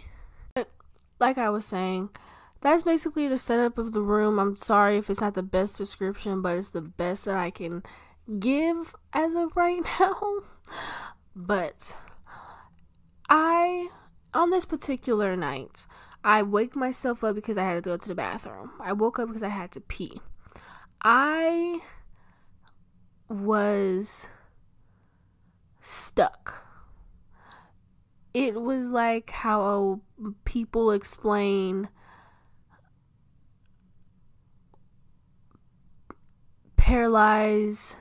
But 0.54 0.70
like 1.20 1.38
I 1.38 1.50
was 1.50 1.66
saying, 1.66 2.10
that's 2.62 2.84
basically 2.84 3.28
the 3.28 3.38
setup 3.38 3.78
of 3.78 3.94
the 3.94 4.02
room. 4.02 4.40
I'm 4.40 4.58
sorry 4.58 4.98
if 4.98 5.10
it's 5.10 5.22
not 5.22 5.34
the 5.34 5.44
best 5.44 5.78
description, 5.78 6.42
but 6.42 6.58
it's 6.58 6.70
the 6.70 6.82
best 6.82 7.26
that 7.26 7.36
I 7.36 7.52
can 7.52 7.84
give 8.40 8.96
as 9.14 9.36
of 9.36 9.56
right 9.56 9.82
now. 10.00 10.40
But 11.36 11.96
I, 13.30 13.90
on 14.34 14.52
this 14.52 14.66
particular 14.66 15.36
night, 15.36 15.86
I 16.24 16.42
wake 16.44 16.76
myself 16.76 17.24
up 17.24 17.36
because 17.36 17.58
I 17.58 17.64
had 17.64 17.84
to 17.84 17.90
go 17.90 17.98
to 17.98 18.08
the 18.08 18.16
bathroom. 18.16 18.72
I 18.80 18.94
woke 18.94 19.20
up 19.20 19.28
because 19.28 19.44
I 19.44 19.50
had 19.50 19.72
to 19.74 19.82
pee. 19.82 20.22
I 21.04 21.82
was 23.30 24.28
stuck. 25.82 26.64
It 28.34 28.62
was 28.62 28.88
like 28.88 29.30
how 29.30 30.02
people 30.46 30.92
explain 30.92 31.90
paralyzed 36.76 37.98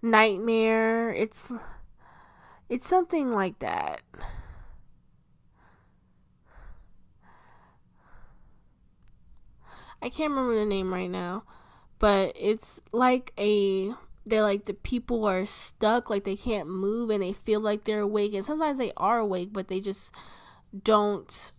nightmare. 0.00 1.12
It's 1.12 1.52
it's 2.68 2.86
something 2.86 3.30
like 3.30 3.58
that. 3.60 4.00
I 10.02 10.08
can't 10.08 10.30
remember 10.30 10.54
the 10.56 10.66
name 10.66 10.92
right 10.92 11.10
now, 11.10 11.44
but 11.98 12.32
it's 12.38 12.80
like 12.92 13.32
a 13.38 13.92
they're 14.26 14.42
like 14.42 14.64
the 14.64 14.74
people 14.74 15.24
are 15.24 15.46
stuck, 15.46 16.10
like 16.10 16.24
they 16.24 16.36
can't 16.36 16.68
move 16.68 17.10
and 17.10 17.22
they 17.22 17.32
feel 17.32 17.60
like 17.60 17.84
they're 17.84 18.00
awake 18.00 18.34
and 18.34 18.44
sometimes 18.44 18.78
they 18.78 18.92
are 18.96 19.18
awake, 19.18 19.50
but 19.52 19.68
they 19.68 19.80
just 19.80 20.12
don't 20.84 21.52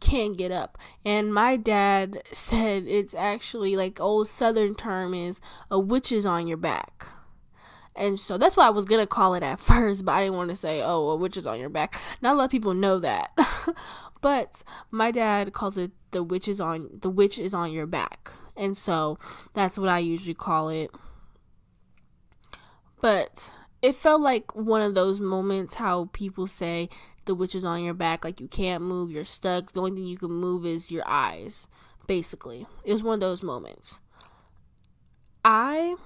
can't 0.00 0.36
get 0.36 0.50
up. 0.50 0.78
And 1.04 1.32
my 1.32 1.56
dad 1.56 2.22
said 2.32 2.84
it's 2.86 3.14
actually 3.14 3.76
like 3.76 4.00
old 4.00 4.28
southern 4.28 4.74
term 4.74 5.14
is 5.14 5.40
a 5.70 5.78
witch 5.78 6.12
is 6.12 6.26
on 6.26 6.46
your 6.46 6.56
back. 6.56 7.06
And 7.96 8.18
so 8.18 8.38
that's 8.38 8.56
why 8.56 8.66
I 8.66 8.70
was 8.70 8.84
gonna 8.84 9.06
call 9.06 9.34
it 9.34 9.42
at 9.42 9.60
first, 9.60 10.04
but 10.04 10.12
I 10.12 10.22
didn't 10.22 10.36
want 10.36 10.50
to 10.50 10.56
say, 10.56 10.82
oh, 10.82 11.10
a 11.10 11.16
witch 11.16 11.36
is 11.36 11.46
on 11.46 11.58
your 11.58 11.68
back. 11.68 12.00
Not 12.22 12.34
a 12.34 12.38
lot 12.38 12.44
of 12.44 12.50
people 12.50 12.74
know 12.74 12.98
that. 12.98 13.36
but 14.20 14.62
my 14.90 15.10
dad 15.10 15.52
calls 15.52 15.76
it 15.76 15.92
the 16.10 16.22
witch 16.22 16.48
is 16.48 16.60
on 16.60 16.88
the 17.00 17.10
witch 17.10 17.38
is 17.38 17.54
on 17.54 17.72
your 17.72 17.86
back. 17.86 18.32
And 18.56 18.76
so 18.76 19.18
that's 19.54 19.78
what 19.78 19.88
I 19.88 19.98
usually 19.98 20.34
call 20.34 20.68
it. 20.68 20.90
But 23.00 23.52
it 23.80 23.94
felt 23.94 24.20
like 24.20 24.54
one 24.54 24.82
of 24.82 24.94
those 24.94 25.20
moments 25.20 25.76
how 25.76 26.10
people 26.12 26.46
say 26.46 26.90
the 27.24 27.34
witch 27.34 27.54
is 27.54 27.64
on 27.64 27.82
your 27.82 27.94
back, 27.94 28.24
like 28.24 28.40
you 28.40 28.48
can't 28.48 28.82
move, 28.82 29.10
you're 29.10 29.24
stuck. 29.24 29.72
The 29.72 29.80
only 29.80 29.92
thing 29.92 30.04
you 30.04 30.18
can 30.18 30.32
move 30.32 30.66
is 30.66 30.90
your 30.90 31.06
eyes, 31.06 31.68
basically. 32.06 32.66
It 32.84 32.92
was 32.92 33.02
one 33.02 33.14
of 33.14 33.20
those 33.20 33.42
moments. 33.42 34.00
I 35.44 35.96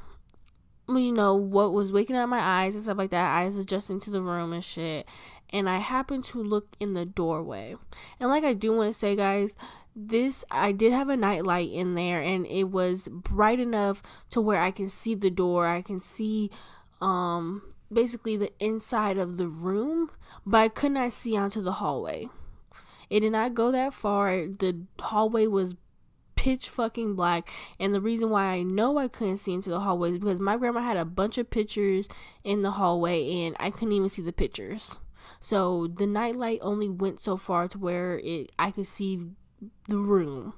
you 0.88 1.12
know, 1.12 1.34
what 1.34 1.72
was 1.72 1.92
waking 1.92 2.16
up 2.16 2.28
my 2.28 2.40
eyes 2.40 2.74
and 2.74 2.84
stuff 2.84 2.98
like 2.98 3.10
that, 3.10 3.36
eyes 3.36 3.56
adjusting 3.56 4.00
to 4.00 4.10
the 4.10 4.22
room 4.22 4.52
and 4.52 4.64
shit. 4.64 5.06
And 5.50 5.68
I 5.68 5.78
happened 5.78 6.24
to 6.24 6.42
look 6.42 6.76
in 6.80 6.94
the 6.94 7.06
doorway. 7.06 7.76
And 8.18 8.28
like 8.28 8.44
I 8.44 8.54
do 8.54 8.72
want 8.72 8.92
to 8.92 8.98
say, 8.98 9.16
guys, 9.16 9.56
this 9.96 10.44
I 10.50 10.72
did 10.72 10.92
have 10.92 11.08
a 11.08 11.16
nightlight 11.16 11.70
in 11.70 11.94
there 11.94 12.20
and 12.20 12.46
it 12.46 12.64
was 12.64 13.08
bright 13.08 13.60
enough 13.60 14.02
to 14.30 14.40
where 14.40 14.60
I 14.60 14.72
can 14.72 14.88
see 14.88 15.14
the 15.14 15.30
door. 15.30 15.66
I 15.66 15.82
can 15.82 16.00
see 16.00 16.50
um 17.00 17.62
basically 17.92 18.36
the 18.36 18.52
inside 18.58 19.18
of 19.18 19.36
the 19.36 19.46
room, 19.46 20.10
but 20.44 20.58
I 20.58 20.68
could 20.68 20.92
not 20.92 21.12
see 21.12 21.36
onto 21.36 21.62
the 21.62 21.72
hallway. 21.72 22.28
It 23.08 23.20
did 23.20 23.32
not 23.32 23.54
go 23.54 23.70
that 23.70 23.94
far. 23.94 24.46
The 24.46 24.80
hallway 24.98 25.46
was 25.46 25.76
pitch 26.44 26.68
fucking 26.68 27.14
black. 27.14 27.50
And 27.80 27.94
the 27.94 28.02
reason 28.02 28.28
why 28.28 28.44
I 28.48 28.62
know 28.62 28.98
I 28.98 29.08
couldn't 29.08 29.38
see 29.38 29.54
into 29.54 29.70
the 29.70 29.80
hallway 29.80 30.10
is 30.10 30.18
because 30.18 30.40
my 30.40 30.58
grandma 30.58 30.80
had 30.80 30.98
a 30.98 31.04
bunch 31.06 31.38
of 31.38 31.48
pictures 31.48 32.06
in 32.44 32.60
the 32.60 32.72
hallway 32.72 33.46
and 33.46 33.56
I 33.58 33.70
couldn't 33.70 33.92
even 33.92 34.10
see 34.10 34.20
the 34.20 34.30
pictures. 34.30 34.96
So 35.40 35.86
the 35.86 36.06
nightlight 36.06 36.58
only 36.60 36.90
went 36.90 37.22
so 37.22 37.38
far 37.38 37.66
to 37.68 37.78
where 37.78 38.18
it 38.18 38.52
I 38.58 38.72
could 38.72 38.86
see 38.86 39.20
the 39.88 39.96
room. 39.96 40.52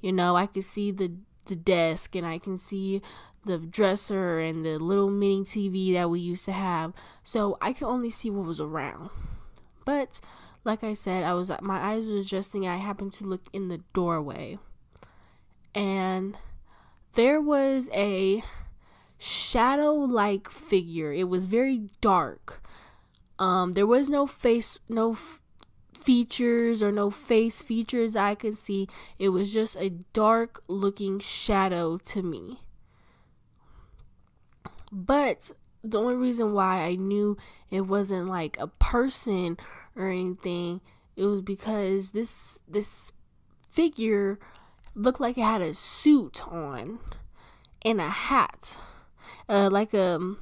You 0.00 0.12
know, 0.12 0.34
I 0.34 0.46
could 0.46 0.64
see 0.64 0.90
the 0.90 1.12
the 1.44 1.54
desk 1.54 2.16
and 2.16 2.26
I 2.26 2.38
can 2.38 2.58
see 2.58 3.00
the 3.44 3.58
dresser 3.58 4.40
and 4.40 4.64
the 4.64 4.78
little 4.80 5.10
mini 5.10 5.44
TV 5.44 5.92
that 5.92 6.10
we 6.10 6.18
used 6.18 6.44
to 6.46 6.52
have. 6.52 6.92
So 7.22 7.56
I 7.60 7.72
could 7.72 7.86
only 7.86 8.10
see 8.10 8.30
what 8.30 8.46
was 8.46 8.60
around. 8.60 9.10
But 9.84 10.20
like 10.64 10.82
I 10.82 10.94
said, 10.94 11.22
I 11.22 11.34
was 11.34 11.52
my 11.62 11.78
eyes 11.78 12.08
were 12.08 12.18
adjusting 12.18 12.66
and 12.66 12.74
I 12.74 12.78
happened 12.78 13.12
to 13.14 13.24
look 13.24 13.42
in 13.52 13.68
the 13.68 13.78
doorway 13.94 14.58
and 15.74 16.36
there 17.14 17.40
was 17.40 17.88
a 17.92 18.42
shadow 19.18 19.92
like 19.92 20.50
figure. 20.50 21.12
It 21.12 21.28
was 21.28 21.46
very 21.46 21.90
dark. 22.00 22.62
Um, 23.38 23.72
there 23.72 23.86
was 23.86 24.08
no 24.08 24.26
face, 24.26 24.78
no 24.88 25.12
f- 25.12 25.40
features 25.92 26.82
or 26.82 26.92
no 26.92 27.10
face 27.10 27.62
features 27.62 28.16
I 28.16 28.34
could 28.34 28.56
see. 28.56 28.88
It 29.18 29.30
was 29.30 29.52
just 29.52 29.76
a 29.76 29.90
dark 30.12 30.62
looking 30.68 31.18
shadow 31.18 31.98
to 31.98 32.22
me. 32.22 32.60
But 34.92 35.52
the 35.82 35.98
only 36.00 36.16
reason 36.16 36.52
why 36.52 36.82
I 36.82 36.96
knew 36.96 37.36
it 37.70 37.82
wasn't 37.82 38.28
like 38.28 38.58
a 38.58 38.66
person 38.66 39.56
or 39.96 40.08
anything, 40.08 40.80
it 41.16 41.24
was 41.24 41.42
because 41.42 42.12
this 42.12 42.60
this 42.68 43.12
figure 43.68 44.38
looked 44.94 45.20
like 45.20 45.38
it 45.38 45.42
had 45.42 45.62
a 45.62 45.74
suit 45.74 46.46
on 46.48 46.98
and 47.82 48.00
a 48.00 48.08
hat, 48.08 48.76
uh, 49.48 49.68
like 49.70 49.94
a 49.94 50.16
um, 50.16 50.38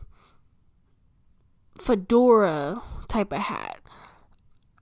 fedora 1.79 2.83
type 3.09 3.33
of 3.33 3.39
hat, 3.39 3.79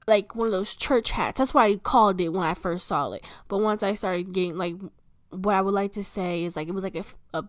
like 0.06 0.34
one 0.34 0.46
of 0.46 0.52
those 0.52 0.74
church 0.74 1.10
hats. 1.12 1.38
That's 1.38 1.54
what 1.54 1.62
I 1.62 1.76
called 1.76 2.20
it 2.20 2.30
when 2.30 2.44
I 2.44 2.54
first 2.54 2.86
saw 2.86 3.12
it. 3.12 3.24
But 3.48 3.58
once 3.58 3.82
I 3.82 3.94
started 3.94 4.32
getting 4.32 4.56
like, 4.56 4.76
what 5.30 5.54
I 5.54 5.60
would 5.60 5.74
like 5.74 5.92
to 5.92 6.04
say 6.04 6.44
is 6.44 6.56
like 6.56 6.68
it 6.68 6.74
was 6.74 6.84
like 6.84 6.96
a, 6.96 7.04
a 7.34 7.44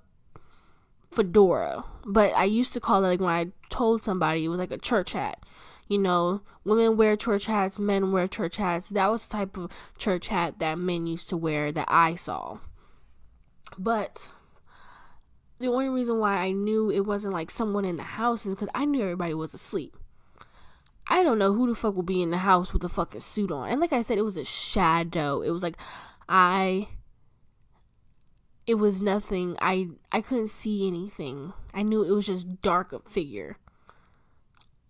fedora. 1.11 1.83
But 2.05 2.33
I 2.35 2.45
used 2.45 2.73
to 2.73 2.79
call 2.79 3.03
it 3.03 3.07
like 3.07 3.19
when 3.21 3.29
I 3.29 3.47
told 3.69 4.03
somebody 4.03 4.45
it 4.45 4.49
was 4.49 4.59
like 4.59 4.71
a 4.71 4.77
church 4.77 5.13
hat. 5.13 5.39
You 5.87 5.97
know, 5.97 6.41
women 6.65 6.97
wear 6.97 7.15
church 7.15 7.45
hats, 7.45 7.79
men 7.79 8.11
wear 8.11 8.27
church 8.27 8.57
hats. 8.57 8.89
That 8.89 9.09
was 9.09 9.25
the 9.25 9.37
type 9.37 9.57
of 9.57 9.71
church 9.97 10.27
hat 10.27 10.59
that 10.59 10.77
men 10.77 11.07
used 11.07 11.29
to 11.29 11.37
wear 11.37 11.71
that 11.71 11.87
I 11.89 12.15
saw. 12.15 12.59
But 13.77 14.29
the 15.59 15.67
only 15.67 15.89
reason 15.89 16.19
why 16.19 16.37
I 16.37 16.51
knew 16.51 16.91
it 16.91 17.05
wasn't 17.05 17.33
like 17.33 17.49
someone 17.49 17.85
in 17.85 17.95
the 17.95 18.03
house 18.03 18.45
is 18.45 18.53
because 18.53 18.69
I 18.75 18.85
knew 18.85 19.01
everybody 19.01 19.33
was 19.33 19.53
asleep. 19.53 19.95
I 21.09 21.23
don't 21.23 21.39
know 21.39 21.53
who 21.53 21.67
the 21.67 21.75
fuck 21.75 21.95
will 21.95 22.03
be 22.03 22.21
in 22.21 22.31
the 22.31 22.39
house 22.39 22.73
with 22.73 22.83
a 22.83 22.89
fucking 22.89 23.21
suit 23.21 23.51
on. 23.51 23.69
And 23.69 23.79
like 23.79 23.93
I 23.93 24.01
said, 24.01 24.17
it 24.17 24.23
was 24.23 24.37
a 24.37 24.43
shadow. 24.43 25.41
It 25.41 25.51
was 25.51 25.63
like 25.63 25.77
I 26.27 26.89
it 28.65 28.75
was 28.75 29.01
nothing. 29.01 29.55
I 29.61 29.87
I 30.11 30.19
couldn't 30.19 30.49
see 30.49 30.85
anything. 30.85 31.53
I 31.73 31.83
knew 31.83 32.03
it 32.03 32.11
was 32.11 32.27
just 32.27 32.61
dark 32.61 33.09
figure 33.09 33.57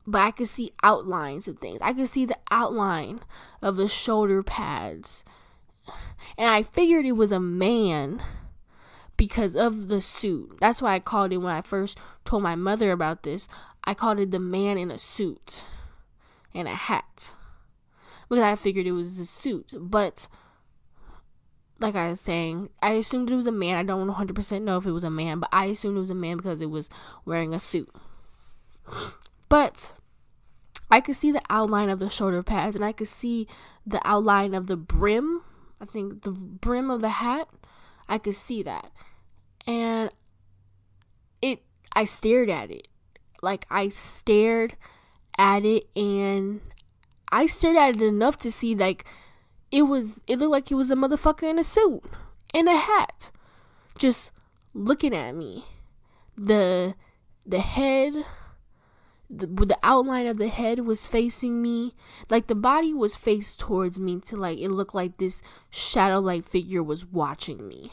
but 0.08 0.22
I 0.22 0.32
could 0.32 0.48
see 0.48 0.72
outlines 0.82 1.50
of 1.50 1.60
things. 1.60 1.80
I 1.82 1.92
could 1.92 2.08
see 2.08 2.26
the 2.26 2.38
outline 2.50 3.20
of 3.62 3.76
the 3.76 3.90
shoulder 3.90 4.42
pads. 4.42 5.26
And 6.38 6.50
I 6.50 6.64
figured 6.64 7.06
it 7.06 7.12
was 7.12 7.34
a 7.34 7.40
man 7.40 8.22
because 9.18 9.56
of 9.56 9.90
the 9.90 10.00
suit. 10.00 10.58
That's 10.62 10.82
why 10.82 10.96
I 10.96 11.00
called 11.00 11.34
it 11.34 11.38
when 11.38 11.54
I 11.54 11.62
first 11.62 12.00
told 12.24 12.42
my 12.42 12.56
mother 12.56 12.92
about 12.92 13.24
this. 13.24 13.50
I 13.84 13.94
called 13.94 14.20
it 14.20 14.32
the 14.32 14.40
man 14.40 14.78
in 14.78 14.92
a 14.92 14.98
suit 14.98 15.64
and 16.54 16.70
a 16.70 16.76
hat. 16.76 17.34
Because 18.30 18.44
I 18.44 18.56
figured 18.56 18.88
it 18.88 18.94
was 18.94 19.20
a 19.20 19.26
suit. 19.26 19.74
But 19.78 20.30
like 21.80 21.96
I 21.96 22.10
was 22.10 22.22
saying, 22.22 22.70
I 22.82 22.94
assumed 22.94 23.30
it 23.30 23.36
was 23.36 23.48
a 23.48 23.52
man. 23.52 23.76
I 23.76 23.84
don't 23.84 24.10
100% 24.10 24.62
know 24.62 24.78
if 24.78 24.86
it 24.86 24.92
was 24.92 25.04
a 25.04 25.10
man, 25.10 25.40
but 25.40 25.50
I 25.52 25.66
assumed 25.66 25.98
it 25.98 26.02
was 26.02 26.10
a 26.10 26.16
man 26.16 26.38
because 26.38 26.62
it 26.62 26.70
was 26.70 26.90
wearing 27.26 27.54
a 27.54 27.60
suit. 27.60 27.94
But 29.50 29.94
I 30.90 31.02
could 31.02 31.16
see 31.16 31.32
the 31.32 31.42
outline 31.50 31.90
of 31.90 32.00
the 32.00 32.10
shoulder 32.10 32.44
pads 32.44 32.76
and 32.76 32.86
I 32.86 32.92
could 32.92 33.08
see 33.08 33.48
the 33.86 34.02
outline 34.08 34.54
of 34.54 34.68
the 34.68 34.78
brim. 34.78 35.42
I 35.82 35.86
think 35.86 36.24
the 36.24 36.32
brim 36.32 36.90
of 36.90 37.02
the 37.02 37.10
hat. 37.10 37.50
I 38.08 38.18
could 38.18 38.36
see 38.36 38.64
that. 38.64 38.92
And 39.66 40.12
it 41.42 41.64
I 41.94 42.06
stared 42.06 42.50
at 42.50 42.72
it. 42.72 42.88
Like 43.42 43.66
I 43.70 43.90
stared 43.90 44.76
at 45.38 45.66
it 45.66 45.88
and 45.96 46.62
I 47.32 47.46
stared 47.46 47.76
at 47.76 47.96
it 47.96 48.02
enough 48.02 48.38
to 48.38 48.52
see 48.52 48.76
like 48.76 49.06
it 49.72 49.84
was 49.84 50.22
it 50.26 50.40
looked 50.40 50.52
like 50.52 50.72
it 50.72 50.76
was 50.76 50.90
a 50.90 50.96
motherfucker 50.96 51.50
in 51.50 51.60
a 51.60 51.64
suit 51.64 52.02
and 52.54 52.70
a 52.70 52.78
hat 52.78 53.32
just 54.00 54.32
looking 54.74 55.14
at 55.14 55.36
me. 55.36 55.66
The 56.38 56.96
the 57.46 57.60
head 57.60 58.14
the, 59.30 59.48
the 59.48 59.78
outline 59.84 60.26
of 60.28 60.38
the 60.38 60.48
head 60.48 60.80
was 60.80 61.06
facing 61.06 61.62
me. 61.62 61.96
Like 62.30 62.48
the 62.48 62.56
body 62.56 62.94
was 62.94 63.16
faced 63.16 63.60
towards 63.60 64.00
me 64.00 64.20
to 64.22 64.36
like 64.38 64.60
it 64.60 64.70
looked 64.70 64.96
like 64.96 65.18
this 65.18 65.42
shadow 65.70 66.20
like 66.20 66.44
figure 66.44 66.84
was 66.84 67.06
watching 67.06 67.68
me. 67.68 67.92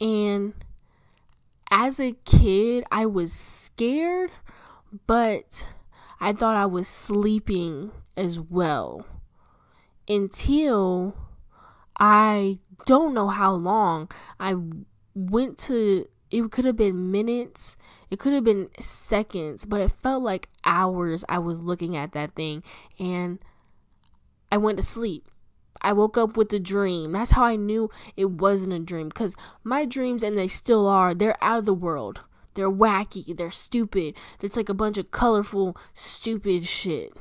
And 0.00 0.54
as 1.70 1.98
a 1.98 2.12
kid 2.24 2.84
i 2.92 3.04
was 3.04 3.32
scared 3.32 4.30
but 5.06 5.66
i 6.20 6.32
thought 6.32 6.56
i 6.56 6.66
was 6.66 6.88
sleeping 6.88 7.90
as 8.16 8.38
well. 8.38 9.04
Until 10.08 11.16
i 11.98 12.58
don't 12.84 13.14
know 13.14 13.28
how 13.28 13.52
long 13.52 14.08
i 14.38 14.54
went 15.14 15.58
to 15.58 16.06
it 16.30 16.50
could 16.50 16.64
have 16.64 16.76
been 16.76 17.10
minutes, 17.10 17.76
it 18.10 18.18
could 18.18 18.32
have 18.32 18.44
been 18.44 18.68
seconds, 18.80 19.64
but 19.64 19.80
it 19.80 19.90
felt 19.90 20.22
like 20.22 20.48
hours 20.64 21.24
I 21.28 21.38
was 21.38 21.60
looking 21.60 21.96
at 21.96 22.12
that 22.12 22.34
thing 22.34 22.62
and 22.98 23.38
I 24.50 24.56
went 24.56 24.78
to 24.78 24.84
sleep. 24.84 25.28
I 25.80 25.92
woke 25.92 26.16
up 26.16 26.36
with 26.36 26.52
a 26.52 26.58
dream. 26.58 27.12
That's 27.12 27.32
how 27.32 27.44
I 27.44 27.56
knew 27.56 27.90
it 28.16 28.30
wasn't 28.30 28.72
a 28.72 28.78
dream 28.78 29.08
because 29.08 29.36
my 29.62 29.84
dreams, 29.84 30.22
and 30.22 30.36
they 30.36 30.48
still 30.48 30.86
are, 30.86 31.14
they're 31.14 31.42
out 31.42 31.58
of 31.58 31.64
the 31.66 31.74
world. 31.74 32.22
They're 32.54 32.70
wacky, 32.70 33.36
they're 33.36 33.50
stupid. 33.50 34.14
It's 34.40 34.56
like 34.56 34.70
a 34.70 34.74
bunch 34.74 34.96
of 34.96 35.10
colorful, 35.10 35.76
stupid 35.92 36.64
shit. 36.64 37.12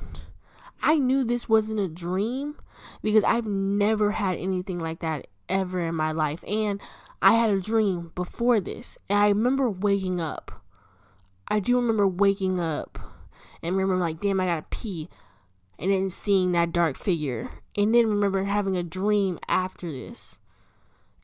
I 0.82 0.96
knew 0.96 1.24
this 1.24 1.50
wasn't 1.50 1.82
a 1.82 1.88
dream 1.90 2.56
because 3.02 3.24
I've 3.24 3.46
never 3.46 4.12
had 4.12 4.38
anything 4.38 4.80
like 4.80 5.00
that 5.00 5.28
ever 5.50 5.82
in 5.82 5.96
my 5.96 6.12
life. 6.12 6.44
And 6.48 6.80
I 7.26 7.32
had 7.32 7.50
a 7.50 7.60
dream 7.60 8.12
before 8.14 8.60
this, 8.60 9.00
and 9.10 9.18
I 9.18 9.30
remember 9.30 9.68
waking 9.68 10.22
up. 10.22 10.62
I 11.48 11.60
do 11.60 11.76
remember 11.76 12.08
waking 12.08 12.60
up 12.60 13.00
and 13.64 13.76
remember 13.76 13.98
like, 13.98 14.22
damn, 14.22 14.40
I 14.40 14.46
gotta 14.46 14.66
pee, 14.70 15.10
and 15.80 15.92
then 15.92 16.12
seeing 16.12 16.52
that 16.52 16.72
dark 16.72 16.96
figure, 16.96 17.50
and 17.76 17.96
then 17.96 18.06
remember 18.06 18.44
having 18.44 18.78
a 18.78 18.84
dream 18.84 19.40
after 19.48 19.92
this, 19.92 20.38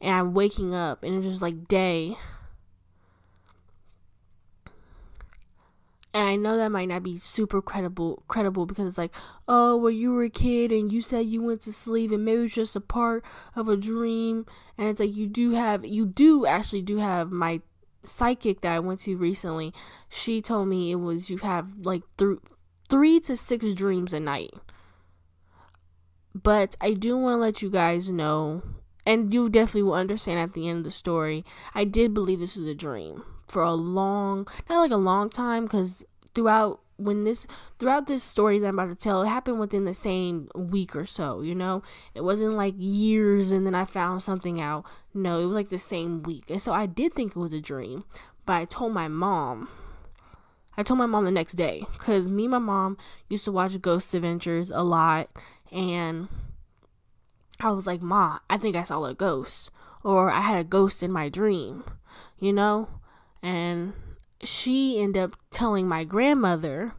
and 0.02 0.12
I'm 0.12 0.34
waking 0.34 0.74
up, 0.74 1.04
and 1.04 1.14
it's 1.14 1.28
just 1.28 1.44
like 1.44 1.68
day, 1.68 2.18
and 6.14 6.28
I 6.28 6.36
know 6.36 6.58
that 6.58 6.72
might 6.72 6.90
not 6.90 7.04
be 7.04 7.18
super 7.18 7.62
credible 7.62 8.24
credible 8.28 8.66
because 8.66 8.86
it's 8.86 8.98
like, 8.98 9.14
oh, 9.48 9.78
well 9.78 9.92
you 9.92 10.12
were 10.12 10.24
a 10.24 10.30
kid 10.30 10.72
and 10.72 10.92
you 10.92 11.02
said 11.02 11.26
you 11.26 11.42
went 11.42 11.62
to 11.62 11.74
sleep 11.74 12.12
and 12.12 12.26
maybe 12.26 12.44
it's 12.44 12.56
just 12.56 12.76
a 12.76 12.82
part 12.82 13.24
of 13.56 13.70
a 13.70 13.78
dream 13.78 14.46
and 14.78 14.88
it's 14.90 15.00
like 15.00 15.16
you 15.16 15.28
do 15.28 15.52
have 15.52 15.86
you 15.86 16.06
do 16.06 16.46
actually 16.46 16.82
do 16.82 16.98
have 16.98 17.32
my 17.32 17.62
psychic 18.04 18.62
that 18.62 18.74
I 18.74 18.80
went 18.80 19.00
to 19.02 19.16
recently. 19.16 19.74
She 20.10 20.42
told 20.42 20.68
me 20.68 20.92
it 20.92 20.96
was 20.96 21.30
you 21.30 21.38
have 21.38 21.86
like 21.86 22.04
th- 22.18 22.40
3 22.90 23.20
to 23.22 23.36
6 23.36 23.74
dreams 23.74 24.12
a 24.12 24.20
night. 24.20 24.54
But 26.34 26.76
I 26.82 26.94
do 26.94 27.18
want 27.18 27.36
to 27.36 27.42
let 27.42 27.62
you 27.62 27.70
guys 27.70 28.10
know 28.10 28.64
and 29.06 29.34
you 29.34 29.50
definitely 29.50 29.84
will 29.84 29.94
understand 29.94 30.40
at 30.40 30.54
the 30.54 30.68
end 30.68 30.80
of 30.80 30.84
the 30.86 30.92
story. 30.92 31.46
I 31.74 31.84
did 31.84 32.14
believe 32.14 32.40
this 32.40 32.56
was 32.56 32.68
a 32.68 32.76
dream 32.76 33.24
for 33.52 33.64
a 33.64 33.74
long, 33.74 34.48
not 34.70 34.80
like 34.80 34.92
a 34.92 34.98
long 34.98 35.30
time, 35.30 35.66
because 35.66 36.06
throughout 36.34 36.80
when 36.96 37.24
this 37.24 37.48
throughout 37.80 38.06
this 38.08 38.24
story 38.24 38.60
that 38.60 38.68
I'm 38.68 38.80
about 38.80 38.90
to 38.90 38.96
tell, 38.96 39.24
it 39.24 39.28
happened 39.28 39.60
within 39.60 39.86
the 39.86 39.94
same 39.94 40.48
week 40.56 40.96
or 40.96 41.06
so. 41.06 41.42
You 41.42 41.54
know, 41.54 41.84
it 42.16 42.24
wasn't 42.24 42.54
like 42.54 42.76
years 42.78 43.52
and 43.52 43.66
then 43.66 43.76
I 43.76 43.84
found 43.84 44.24
something 44.24 44.62
out. 44.62 44.86
No, 45.14 45.42
it 45.42 45.46
was 45.48 45.56
like 45.56 45.70
the 45.70 45.78
same 45.78 46.24
week, 46.24 46.50
and 46.50 46.62
so 46.62 46.72
I 46.72 46.86
did 46.86 47.14
think 47.14 47.32
it 47.32 47.40
was 47.40 47.54
a 47.54 47.60
dream. 47.60 48.06
But 48.46 48.54
I 48.54 48.66
told 48.66 48.94
my 48.94 49.08
mom. 49.08 49.70
I 50.78 50.84
told 50.84 51.00
my 51.00 51.06
mom 51.06 51.26
the 51.26 51.32
next 51.32 51.56
day 51.56 51.86
because 51.92 52.30
me 52.30 52.46
and 52.46 52.52
my 52.52 52.60
mom 52.60 52.98
used 53.28 53.44
to 53.44 53.52
watch 53.52 53.80
Ghost 53.82 54.14
Adventures 54.14 54.72
a 54.72 54.84
lot, 54.84 55.30
and 55.72 56.30
I 57.60 57.72
was 57.72 57.86
like, 57.86 58.02
Ma, 58.02 58.40
I 58.50 58.58
think 58.58 58.78
I 58.78 58.84
saw 58.84 59.04
a 59.04 59.14
ghost, 59.14 59.70
or 60.04 60.32
I 60.32 60.40
had 60.40 60.58
a 60.58 60.64
ghost 60.64 61.04
in 61.04 61.12
my 61.12 61.28
dream, 61.28 61.84
you 62.40 62.54
know? 62.54 62.88
And 63.42 63.94
she 64.44 65.00
ended 65.00 65.22
up 65.24 65.36
telling 65.50 65.88
my 65.88 66.04
grandmother. 66.04 66.94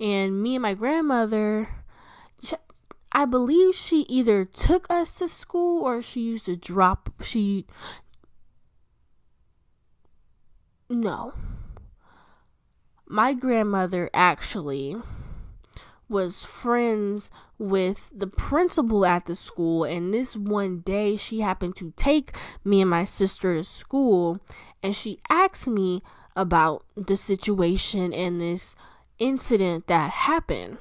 And 0.00 0.42
me 0.42 0.54
and 0.56 0.62
my 0.62 0.74
grandmother 0.74 1.68
I 3.10 3.24
believe 3.24 3.74
she 3.74 4.02
either 4.02 4.44
took 4.44 4.86
us 4.90 5.14
to 5.18 5.28
school 5.28 5.82
or 5.82 6.02
she 6.02 6.20
used 6.20 6.46
to 6.46 6.56
drop 6.56 7.10
she 7.22 7.66
no. 10.90 11.34
My 13.06 13.32
grandmother 13.32 14.10
actually 14.12 14.96
was 16.08 16.44
friends 16.44 17.30
with 17.58 18.10
the 18.14 18.26
principal 18.26 19.04
at 19.04 19.26
the 19.26 19.34
school 19.34 19.84
and 19.84 20.14
this 20.14 20.36
one 20.36 20.80
day 20.80 21.16
she 21.16 21.40
happened 21.40 21.76
to 21.76 21.92
take 21.96 22.34
me 22.64 22.80
and 22.80 22.90
my 22.90 23.04
sister 23.04 23.56
to 23.56 23.64
school 23.64 24.40
and 24.82 24.94
she 24.94 25.18
asked 25.28 25.68
me 25.68 26.02
about 26.36 26.84
the 26.96 27.16
situation 27.16 28.12
and 28.12 28.40
this 28.40 28.76
incident 29.18 29.88
that 29.88 30.10
happened. 30.10 30.78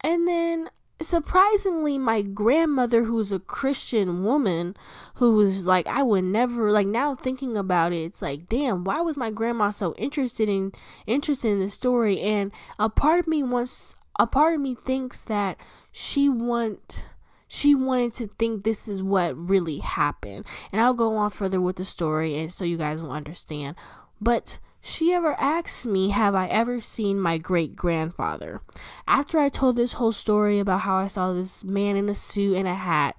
And 0.00 0.28
then 0.28 0.70
surprisingly 1.00 1.96
my 1.96 2.22
grandmother 2.22 3.04
who's 3.04 3.30
a 3.30 3.38
christian 3.38 4.24
woman 4.24 4.76
who 5.14 5.34
was 5.34 5.66
like 5.66 5.86
i 5.86 6.02
would 6.02 6.24
never 6.24 6.72
like 6.72 6.88
now 6.88 7.14
thinking 7.14 7.56
about 7.56 7.92
it 7.92 8.02
it's 8.02 8.20
like 8.20 8.48
damn 8.48 8.82
why 8.82 9.00
was 9.00 9.16
my 9.16 9.30
grandma 9.30 9.70
so 9.70 9.94
interested 9.94 10.48
in 10.48 10.72
interested 11.06 11.50
in 11.50 11.60
the 11.60 11.70
story? 11.70 12.20
And 12.20 12.52
a 12.78 12.88
part 12.88 13.20
of 13.20 13.26
me 13.26 13.42
wants 13.42 13.96
a 14.18 14.26
part 14.26 14.54
of 14.54 14.60
me 14.60 14.74
thinks 14.74 15.24
that 15.24 15.58
she 15.92 16.28
want 16.28 17.06
she 17.46 17.74
wanted 17.74 18.12
to 18.14 18.26
think 18.38 18.64
this 18.64 18.88
is 18.88 19.02
what 19.02 19.36
really 19.36 19.78
happened. 19.78 20.44
And 20.72 20.80
i'll 20.80 20.94
go 20.94 21.16
on 21.16 21.30
further 21.30 21.60
with 21.60 21.76
the 21.76 21.84
story 21.84 22.38
and 22.38 22.52
so 22.52 22.64
you 22.64 22.76
guys 22.76 23.02
will 23.02 23.12
understand. 23.12 23.76
But 24.20 24.58
she 24.80 25.12
ever 25.12 25.34
asked 25.38 25.86
me, 25.86 26.10
Have 26.10 26.34
I 26.34 26.46
ever 26.46 26.80
seen 26.80 27.20
my 27.20 27.38
great 27.38 27.74
grandfather? 27.76 28.60
After 29.06 29.38
I 29.38 29.48
told 29.48 29.76
this 29.76 29.94
whole 29.94 30.12
story 30.12 30.58
about 30.58 30.80
how 30.80 30.96
I 30.96 31.08
saw 31.08 31.32
this 31.32 31.64
man 31.64 31.96
in 31.96 32.08
a 32.08 32.14
suit 32.14 32.56
and 32.56 32.68
a 32.68 32.74
hat, 32.74 33.16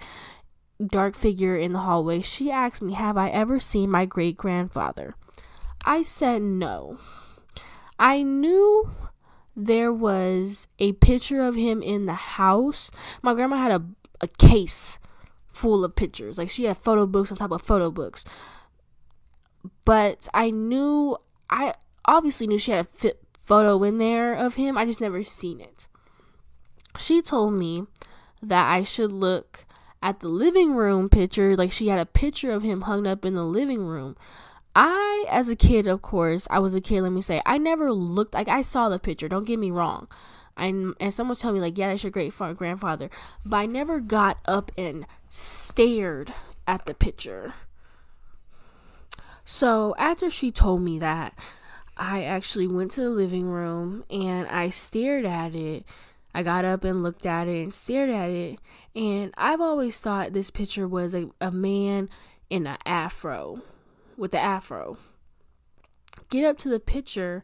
dark 0.86 1.16
figure 1.16 1.58
in 1.58 1.74
the 1.74 1.80
hallway, 1.80 2.22
she 2.22 2.52
asked 2.52 2.82
me, 2.82 2.94
Have 2.94 3.18
I 3.18 3.30
ever 3.30 3.60
seen 3.60 3.90
my 3.90 4.06
great 4.06 4.38
grandfather? 4.38 5.16
I 5.86 6.02
said 6.02 6.42
no. 6.42 6.98
I 7.98 8.24
knew 8.24 8.90
there 9.56 9.92
was 9.92 10.68
a 10.80 10.94
picture 10.94 11.42
of 11.42 11.56
him 11.56 11.82
in 11.82 12.06
the 12.06 12.14
house. 12.14 12.90
My 13.22 13.34
grandma 13.34 13.58
had 13.58 13.72
a, 13.72 13.86
a 14.22 14.28
case 14.28 15.00
full 15.48 15.84
of 15.84 15.96
pictures. 15.96 16.38
Like 16.38 16.50
she 16.50 16.64
had 16.64 16.78
photo 16.78 17.06
books 17.06 17.32
on 17.32 17.38
top 17.38 17.52
of 17.52 17.62
photo 17.62 17.92
books. 17.92 18.24
But 19.84 20.30
I 20.34 20.52
knew 20.52 21.18
I 21.50 21.74
obviously 22.06 22.48
knew 22.48 22.58
she 22.58 22.72
had 22.72 22.88
a 23.04 23.14
photo 23.44 23.84
in 23.84 23.98
there 23.98 24.34
of 24.34 24.56
him. 24.56 24.78
I 24.78 24.86
just 24.86 25.02
never 25.02 25.24
seen 25.24 25.60
it. 25.60 25.88
She 26.98 27.22
told 27.22 27.54
me 27.54 27.86
that 28.42 28.72
I 28.72 28.84
should 28.84 29.12
look 29.12 29.66
at 30.02 30.20
the 30.20 30.28
living 30.28 30.76
room 30.76 31.10
picture. 31.10 31.56
Like 31.56 31.72
she 31.72 31.88
had 31.88 32.00
a 32.00 32.06
picture 32.06 32.52
of 32.52 32.64
him 32.64 32.82
hung 32.82 33.08
up 33.08 33.26
in 33.26 33.34
the 33.34 33.44
living 33.44 33.86
room. 33.86 34.16
I, 34.76 35.26
as 35.30 35.50
a 35.50 35.56
kid, 35.56 35.88
of 35.88 36.02
course, 36.02 36.48
I 36.50 36.60
was 36.60 36.76
a 36.76 36.82
kid. 36.82 37.02
Let 37.02 37.12
me 37.12 37.22
say, 37.22 37.42
I 37.46 37.58
never 37.58 37.92
looked 37.92 38.34
like 38.34 38.48
I 38.48 38.62
saw 38.62 38.88
the 38.88 39.00
picture. 39.00 39.28
Don't 39.28 39.48
get 39.48 39.60
me 39.60 39.72
wrong. 39.72 40.08
I 40.56 40.68
and 41.00 41.14
someone 41.14 41.38
told 41.38 41.56
me 41.56 41.62
like, 41.62 41.78
yeah, 41.78 41.90
that's 41.90 42.04
your 42.04 42.12
great 42.12 42.34
grandfather, 42.36 43.10
but 43.46 43.58
I 43.58 43.66
never 43.66 44.00
got 44.00 44.40
up 44.46 44.72
and 44.78 45.08
stared 45.30 46.34
at 46.68 46.86
the 46.86 46.94
picture. 46.94 47.54
So 49.52 49.96
after 49.98 50.30
she 50.30 50.52
told 50.52 50.84
me 50.84 51.00
that, 51.00 51.34
I 51.98 52.24
actually 52.24 52.68
went 52.68 52.92
to 52.92 53.02
the 53.02 53.10
living 53.10 53.48
room 53.48 54.06
and 54.08 54.48
I 54.48 54.70
stared 54.70 55.26
at 55.26 55.56
it. 55.56 55.86
I 56.36 56.44
got 56.44 56.66
up 56.66 56.84
and 56.84 57.02
looked 57.02 57.26
at 57.26 57.48
it 57.48 57.64
and 57.64 57.74
stared 57.74 58.12
at 58.12 58.30
it. 58.30 58.60
And 58.96 59.34
I've 59.40 59.60
always 59.60 60.00
thought 60.00 60.34
this 60.34 60.52
picture 60.52 60.88
was 60.88 61.16
a, 61.16 61.32
a 61.42 61.50
man 61.50 62.12
in 62.52 62.68
an 62.68 62.78
afro, 62.86 63.64
with 64.16 64.30
the 64.34 64.40
afro. 64.40 65.00
Get 66.30 66.46
up 66.46 66.60
to 66.60 66.70
the 66.70 66.80
picture. 66.80 67.44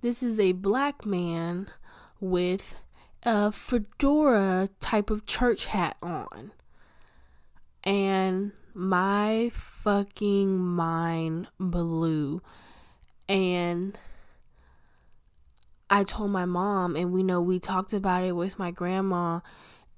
This 0.00 0.24
is 0.24 0.40
a 0.40 0.52
black 0.52 1.06
man 1.06 1.70
with 2.18 2.74
a 3.22 3.52
fedora 3.52 4.70
type 4.80 5.08
of 5.08 5.24
church 5.24 5.66
hat 5.66 5.98
on. 6.02 6.50
And 7.84 8.50
my 8.74 9.50
fucking 9.52 10.58
mind 10.58 11.46
blew. 11.58 12.42
And 13.28 13.96
I 15.88 16.04
told 16.04 16.30
my 16.30 16.44
mom, 16.44 16.96
and 16.96 17.12
we 17.12 17.22
know 17.22 17.40
we 17.40 17.58
talked 17.58 17.92
about 17.92 18.24
it 18.24 18.32
with 18.32 18.58
my 18.58 18.70
grandma, 18.70 19.40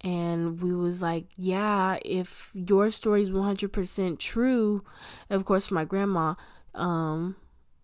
and 0.03 0.61
we 0.61 0.75
was 0.75 1.01
like, 1.01 1.27
yeah, 1.37 1.99
if 2.05 2.51
your 2.55 2.91
story 2.91 3.23
is 3.23 3.31
100% 3.31 4.19
true, 4.19 4.85
of 5.31 5.45
course, 5.45 5.71
my 5.71 5.85
grandma, 5.85 6.35
um, 6.75 7.37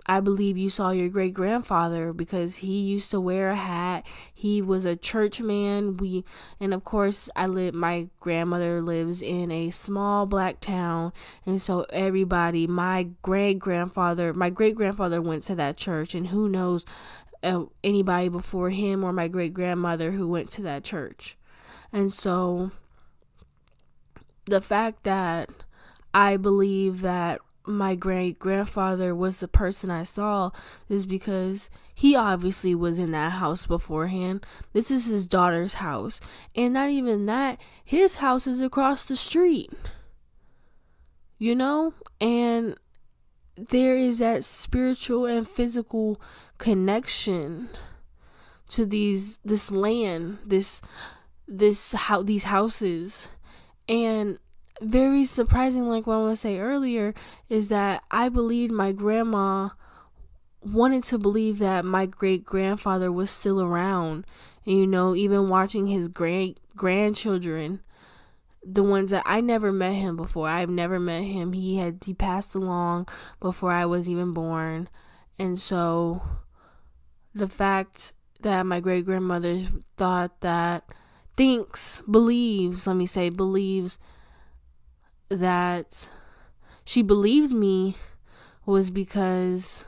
I 0.07 0.21
believe 0.21 0.59
you 0.59 0.69
saw 0.69 0.91
your 0.91 1.09
great 1.09 1.33
grandfather 1.33 2.13
because 2.13 2.57
he 2.57 2.81
used 2.81 3.11
to 3.13 3.21
wear 3.21 3.51
a 3.51 3.57
hat. 3.57 4.05
He 4.35 4.61
was 4.61 4.85
a 4.85 4.97
church 4.97 5.41
man. 5.41 5.97
We 5.97 6.25
and 6.59 6.75
of 6.75 6.83
course 6.83 7.31
I 7.37 7.47
live 7.47 7.75
my 7.75 8.09
grandmother 8.19 8.83
lives 8.83 9.23
in 9.23 9.53
a 9.53 9.71
small 9.71 10.27
black 10.27 10.61
town 10.61 11.13
and 11.47 11.63
so 11.63 11.87
everybody 11.91 12.67
my 12.67 13.11
great 13.23 13.61
grandfather 13.61 14.35
my 14.35 14.51
great 14.51 14.75
grandfather 14.75 15.23
went 15.23 15.45
to 15.45 15.55
that 15.55 15.77
church 15.77 16.15
and 16.15 16.29
who 16.29 16.49
knows 16.49 16.85
uh, 17.43 17.65
anybody 17.83 18.29
before 18.29 18.71
him 18.71 19.05
or 19.05 19.13
my 19.13 19.29
great 19.29 19.55
grandmother 19.55 20.13
who 20.13 20.29
went 20.29 20.51
to 20.51 20.63
that 20.63 20.85
church. 20.85 21.37
And 21.93 22.13
so 22.13 22.71
the 24.47 24.61
fact 24.61 25.05
that 25.05 25.51
I 26.15 26.37
believe 26.37 27.03
that 27.03 27.41
my 27.67 27.95
great 27.95 28.39
grandfather 28.39 29.15
was 29.15 29.41
the 29.41 29.49
person 29.49 29.91
I 29.91 30.05
saw 30.05 30.51
is 30.89 31.07
because 31.07 31.71
he 31.95 32.17
obviously 32.17 32.75
was 32.75 32.99
in 32.99 33.13
that 33.13 33.33
house 33.33 33.67
beforehand. 33.67 34.45
This 34.73 34.91
is 34.91 35.07
his 35.07 35.27
daughter's 35.27 35.75
house. 35.75 36.21
And 36.55 36.75
not 36.75 36.91
even 36.91 37.27
that, 37.27 37.61
his 37.85 38.17
house 38.17 38.47
is 38.47 38.61
across 38.61 39.05
the 39.05 39.17
street. 39.17 39.73
You 41.39 41.55
know? 41.55 41.95
And 42.21 42.77
there 43.57 43.97
is 43.97 44.19
that 44.19 44.45
spiritual 44.45 45.27
and 45.27 45.47
physical 45.49 46.21
connection 46.59 47.69
to 48.71 48.87
these 48.87 49.39
this 49.45 49.71
land, 49.71 50.39
this 50.45 50.81
this 51.47 51.93
how 51.93 52.23
these 52.23 52.45
houses. 52.45 53.29
And 53.89 54.39
very 54.81 55.25
surprising, 55.25 55.89
like 55.89 56.07
what 56.07 56.17
I 56.17 56.23
was 56.23 56.41
say 56.41 56.59
earlier, 56.59 57.15
is 57.49 57.69
that 57.69 58.03
I 58.11 58.29
believed 58.29 58.73
my 58.73 58.93
grandma 58.93 59.71
wanted 60.65 61.03
to 61.05 61.19
believe 61.19 61.59
that 61.59 61.85
my 61.85 62.07
great 62.07 62.45
grandfather 62.45 63.11
was 63.11 63.31
still 63.31 63.61
around. 63.61 64.25
And, 64.65 64.77
you 64.79 64.87
know, 64.87 65.15
even 65.15 65.49
watching 65.49 65.89
his 65.89 66.09
great 66.09 66.59
grandchildren, 66.77 67.81
the 68.65 68.83
ones 68.83 69.11
that 69.11 69.25
I 69.27 69.41
never 69.41 69.73
met 69.73 69.95
him 69.95 70.17
before. 70.17 70.49
I've 70.49 70.71
never 70.71 71.01
met 71.01 71.23
him. 71.23 71.53
He 71.53 71.79
had 71.79 71.99
he 72.05 72.15
passed 72.15 72.55
along 72.55 73.09
before 73.41 73.73
I 73.73 73.87
was 73.87 74.09
even 74.09 74.33
born. 74.33 74.89
And 75.39 75.59
so 75.59 76.23
the 77.35 77.49
fact 77.49 78.13
that 78.41 78.67
my 78.67 78.81
great 78.81 79.05
grandmother 79.05 79.63
thought 79.97 80.41
that 80.43 80.85
thinks, 81.37 82.03
believes, 82.03 82.87
let 82.87 82.97
me 82.97 83.07
say, 83.07 83.31
believes 83.31 83.99
that 85.37 86.09
she 86.85 87.03
believed 87.03 87.53
me 87.53 87.97
was 88.67 88.91
because 88.91 89.85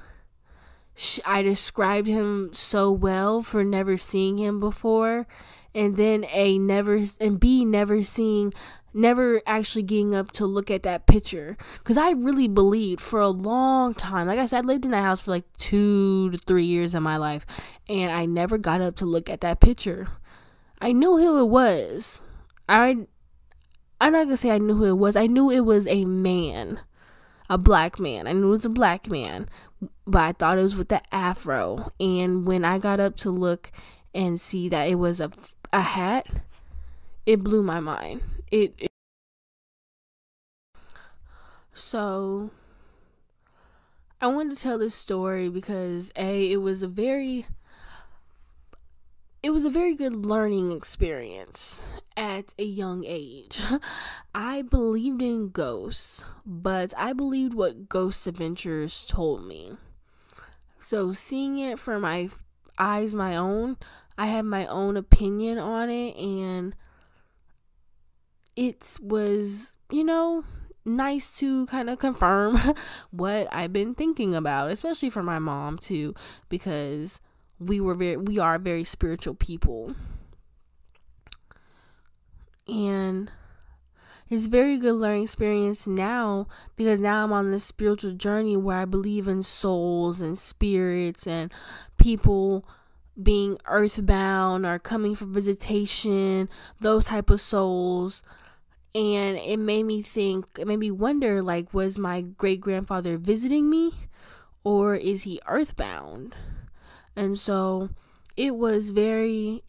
she, 0.95 1.23
I 1.25 1.43
described 1.43 2.07
him 2.07 2.51
so 2.53 2.91
well 2.91 3.43
for 3.43 3.65
never 3.65 3.97
seeing 3.97 4.39
him 4.39 4.61
before 4.61 5.27
and 5.75 5.97
then 5.97 6.25
a 6.31 6.59
never 6.59 7.05
and 7.21 7.41
b 7.41 7.65
never 7.65 8.05
seeing 8.05 8.53
never 8.97 9.43
actually 9.45 9.83
getting 9.83 10.15
up 10.15 10.31
to 10.31 10.47
look 10.47 10.71
at 10.71 10.85
that 10.85 11.07
picture. 11.07 11.57
Because 11.79 11.97
i 11.97 12.13
really 12.13 12.49
believed 12.49 13.01
for 13.01 13.21
a 13.21 13.29
long 13.29 13.95
time. 13.95 14.27
Like 14.27 14.39
i 14.39 14.47
said 14.47 14.65
i 14.65 14.67
lived 14.67 14.85
in 14.85 14.93
that 14.93 15.03
house 15.03 15.21
for 15.21 15.33
like 15.33 15.45
two 15.57 16.31
to 16.31 16.39
three 16.39 16.65
years 16.65 16.95
of 16.95 17.03
my 17.03 17.17
life 17.17 17.45
and 17.89 18.13
i 18.13 18.25
never 18.25 18.57
got 18.57 18.81
up 18.81 18.97
to 18.97 19.05
look 19.05 19.29
at 19.29 19.41
that 19.41 19.61
picture. 19.61 20.09
I 20.81 20.93
knew 20.93 21.17
who 21.17 21.41
it 21.41 21.49
was. 21.49 22.21
I 22.69 23.07
I'm 24.01 24.13
not 24.13 24.25
gonna 24.25 24.37
say 24.37 24.51
I 24.51 24.59
knew 24.59 24.75
who 24.75 24.85
it 24.85 24.99
was. 24.99 25.17
I 25.17 25.27
knew 25.27 25.51
it 25.51 25.61
was 25.61 25.87
a 25.87 26.05
man, 26.05 26.81
a 27.49 27.59
black 27.59 27.99
man. 27.99 28.27
I 28.27 28.33
knew 28.33 28.49
it 28.49 28.57
was 28.57 28.65
a 28.65 28.71
black 28.71 29.09
man, 29.09 29.49
but 30.07 30.23
I 30.23 30.33
thought 30.33 30.59
it 30.59 30.63
was 30.63 30.77
with 30.77 30.89
the 30.89 31.03
afro. 31.15 31.91
And 32.01 32.45
when 32.47 32.65
I 32.65 32.79
got 32.79 33.01
up 33.01 33.17
to 33.19 33.31
look 33.31 33.71
and 34.15 34.41
see 34.41 34.69
that 34.69 34.89
it 34.89 34.97
was 34.97 35.21
a 35.21 35.31
a 35.73 35.81
hat, 35.81 36.27
it 37.27 37.43
blew 37.43 37.63
my 37.63 37.81
mind. 37.81 38.23
It, 38.51 38.75
it 38.79 38.89
so 41.73 42.51
I 44.21 44.29
wanted 44.29 44.57
to 44.57 44.63
tell 44.63 44.79
this 44.79 44.95
story 44.95 45.49
because 45.49 46.11
a 46.17 46.51
it 46.51 46.63
was 46.63 46.83
a 46.83 46.89
very 46.89 47.47
it 49.45 49.53
was 49.53 49.67
a 49.67 49.71
very 49.71 49.95
good 49.95 50.25
learning 50.25 50.73
experience 50.73 51.93
at 52.17 52.55
a 52.59 52.65
young 52.65 53.05
age. 53.07 53.61
I 54.35 54.63
believed 54.63 55.21
in 55.21 55.51
ghosts, 55.51 56.25
but 56.47 56.95
I 56.97 57.13
believed 57.13 57.53
what 57.53 57.91
Ghost 57.91 58.27
Adventures 58.27 59.05
told 59.07 59.47
me. 59.47 59.77
So, 60.81 61.13
seeing 61.13 61.59
it 61.59 61.79
for 61.79 62.01
my 62.01 62.31
eyes, 62.79 63.13
my 63.13 63.37
own, 63.37 63.77
I 64.17 64.29
had 64.29 64.47
my 64.47 64.67
own 64.67 64.97
opinion 64.97 65.59
on 65.59 65.91
it, 65.91 66.17
and 66.17 66.75
it 68.57 68.99
was, 69.03 69.75
you 69.91 70.05
know, 70.05 70.45
nice 70.87 71.37
to 71.41 71.67
kind 71.67 71.91
of 71.91 71.99
confirm 71.99 72.59
what 73.11 73.47
I've 73.53 73.75
been 73.75 73.95
thinking 73.95 74.35
about, 74.35 74.71
especially 74.71 75.11
for 75.11 75.23
my 75.23 75.39
mom, 75.39 75.77
too, 75.77 76.15
because 76.49 77.21
we 77.59 77.81
were 77.81 77.95
very 77.95 78.17
we 78.17 78.39
are 78.39 78.59
very 78.59 78.85
spiritual 78.85 79.35
people 79.35 79.95
And 82.67 83.31
it's 84.31 84.47
very 84.47 84.79
good 84.79 84.95
learning 84.95 85.25
experience 85.25 85.87
now 85.87 86.47
because 86.77 86.99
now 86.99 87.25
I'm 87.25 87.33
on 87.33 87.51
this 87.51 87.65
spiritual 87.65 88.13
journey 88.13 88.57
where 88.57 88.79
I 88.79 88.85
believe 88.85 89.29
in 89.29 89.43
souls 89.43 90.21
and 90.21 90.39
spirits 90.39 91.27
and 91.27 91.53
people 91.99 92.67
being 93.23 93.59
earthbound 93.67 94.67
or 94.67 94.79
coming 94.79 95.15
for 95.15 95.27
visitation, 95.27 96.49
those 96.81 97.05
type 97.05 97.31
of 97.31 97.41
souls. 97.41 98.23
And 98.95 99.37
it 99.39 99.59
made 99.59 99.85
me 99.85 100.03
think, 100.03 100.47
it 100.59 100.67
made 100.67 100.79
me 100.79 100.91
wonder 100.91 101.43
like, 101.43 101.75
was 101.75 101.99
my 101.99 102.23
great 102.23 102.61
grandfather 102.61 103.19
visiting 103.19 103.69
me 103.69 103.93
or 104.63 104.95
is 104.95 105.25
he 105.25 105.41
earthbound? 105.47 106.35
And 107.17 107.39
so 107.39 107.91
it 108.37 108.57
was 108.57 108.91
very 108.91 109.63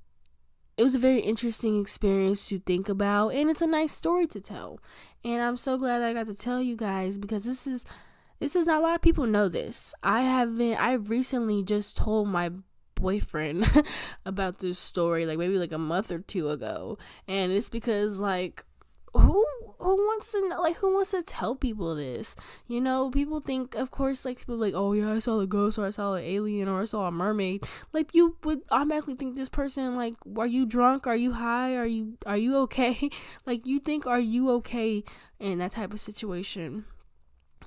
it 0.78 0.84
was 0.84 0.96
a 0.96 1.00
very 1.00 1.20
interesting 1.20 1.80
experience 1.80 2.50
to 2.50 2.60
think 2.60 2.90
about 2.90 3.30
and 3.30 3.50
it's 3.50 3.62
a 3.62 3.68
nice 3.68 3.94
story 3.94 4.28
to 4.28 4.42
tell. 4.42 4.80
And 5.24 5.42
i'm 5.42 5.58
so 5.58 5.78
glad 5.78 6.02
i 6.02 6.14
got 6.14 6.28
to 6.28 6.36
tell 6.36 6.62
you 6.62 6.76
guys 6.76 7.18
because 7.18 7.46
this 7.46 7.68
is 7.68 7.86
this 8.40 8.56
is 8.56 8.68
not 8.68 8.80
a 8.80 8.84
lot 8.84 8.96
of 8.96 9.02
people 9.02 9.26
know 9.26 9.48
this. 9.48 9.94
I 10.04 10.22
haven't 10.22 10.76
i 10.76 10.94
recently 10.94 11.64
just 11.64 11.98
told 11.98 12.28
my 12.28 12.52
boyfriend 12.96 13.70
about 14.26 14.60
this 14.60 14.80
story 14.80 15.26
like 15.26 15.38
maybe 15.38 15.58
like 15.58 15.72
a 15.72 15.78
month 15.78 16.12
or 16.12 16.20
two 16.20 16.50
ago. 16.50 16.98
And 17.28 17.52
it's 17.52 17.70
because 17.70 18.20
like 18.20 18.66
who 19.14 19.46
who 19.80 19.96
wants 19.96 20.32
to 20.32 20.48
know, 20.48 20.62
like 20.62 20.78
who 20.78 20.94
wants 20.94 21.12
to 21.12 21.24
tell 21.24 21.56
people 21.56 21.96
this? 21.96 22.36
You 22.68 22.82
know 22.82 23.10
people 23.10 23.40
think 23.40 23.76
of 23.76 23.92
course 23.92 24.26
like 24.26 24.40
people 24.40 24.58
like 24.58 24.74
oh 24.76 24.94
yeah 24.94 25.12
i 25.12 25.20
saw 25.20 25.40
a 25.40 25.48
ghost 25.48 25.78
or 25.78 25.86
i 25.86 25.90
saw 25.90 26.16
an 26.16 26.24
alien 26.24 26.68
or 26.68 26.82
i 26.82 26.86
saw 26.86 27.08
a 27.08 27.12
mermaid. 27.12 27.64
Like 27.94 28.14
you 28.14 28.38
would 28.44 28.62
automatically 28.72 29.16
think 29.16 29.36
this 29.36 29.50
person 29.50 29.96
like 29.96 30.16
are 30.38 30.48
you 30.48 30.66
drunk? 30.66 31.08
Are 31.08 31.16
you 31.16 31.34
high? 31.34 31.76
Are 31.76 31.86
you 31.86 32.18
are 32.26 32.38
you 32.38 32.58
okay? 32.58 33.10
Like 33.46 33.66
you 33.66 33.80
think 33.80 34.08
are 34.08 34.20
you 34.20 34.50
okay? 34.52 35.04
in 35.40 35.60
that 35.60 35.72
type 35.72 35.94
of 35.94 36.00
situation. 36.00 36.86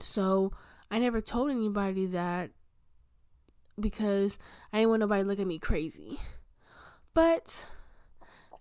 So 0.00 0.52
i 0.90 0.98
never 0.98 1.20
told 1.20 1.50
anybody 1.50 2.06
that 2.06 2.50
because 3.78 4.38
i 4.72 4.78
didn't 4.78 4.90
want 4.90 5.00
nobody 5.00 5.22
to 5.22 5.28
look 5.28 5.40
at 5.40 5.46
me 5.46 5.58
crazy. 5.58 6.18
But 7.14 7.66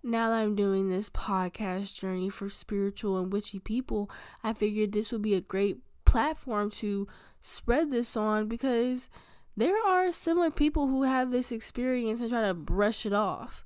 now 0.02 0.30
that 0.30 0.36
I'm 0.36 0.54
doing 0.54 0.88
this 0.88 1.10
podcast 1.10 1.98
journey 1.98 2.28
for 2.28 2.48
spiritual 2.48 3.18
and 3.18 3.32
witchy 3.32 3.58
people, 3.58 4.10
I 4.42 4.52
figured 4.52 4.92
this 4.92 5.12
would 5.12 5.22
be 5.22 5.34
a 5.34 5.40
great 5.40 5.78
platform 6.04 6.70
to 6.70 7.06
spread 7.40 7.90
this 7.90 8.16
on 8.16 8.48
because 8.48 9.08
there 9.56 9.76
are 9.86 10.12
similar 10.12 10.50
people 10.50 10.86
who 10.86 11.02
have 11.02 11.30
this 11.30 11.50
experience 11.50 12.20
and 12.20 12.30
try 12.30 12.46
to 12.46 12.54
brush 12.54 13.04
it 13.04 13.12
off. 13.12 13.64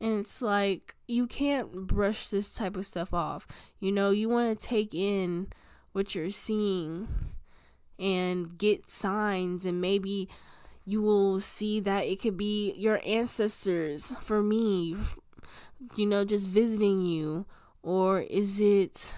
And 0.00 0.20
it's 0.20 0.42
like 0.42 0.94
you 1.06 1.26
can't 1.26 1.86
brush 1.86 2.28
this 2.28 2.54
type 2.54 2.76
of 2.76 2.86
stuff 2.86 3.14
off. 3.14 3.46
You 3.80 3.92
know, 3.92 4.10
you 4.10 4.28
want 4.28 4.58
to 4.58 4.66
take 4.66 4.94
in 4.94 5.48
what 5.92 6.14
you're 6.14 6.30
seeing 6.30 7.08
and 7.98 8.58
get 8.58 8.90
signs 8.90 9.64
and 9.64 9.80
maybe 9.80 10.28
you 10.84 11.02
will 11.02 11.40
see 11.40 11.80
that 11.80 12.04
it 12.04 12.20
could 12.20 12.36
be 12.36 12.72
your 12.74 13.00
ancestors 13.04 14.16
for 14.18 14.42
me 14.42 14.96
you 15.96 16.06
know, 16.06 16.24
just 16.24 16.48
visiting 16.48 17.04
you? 17.04 17.46
Or 17.82 18.20
is 18.20 18.60
it 18.60 19.12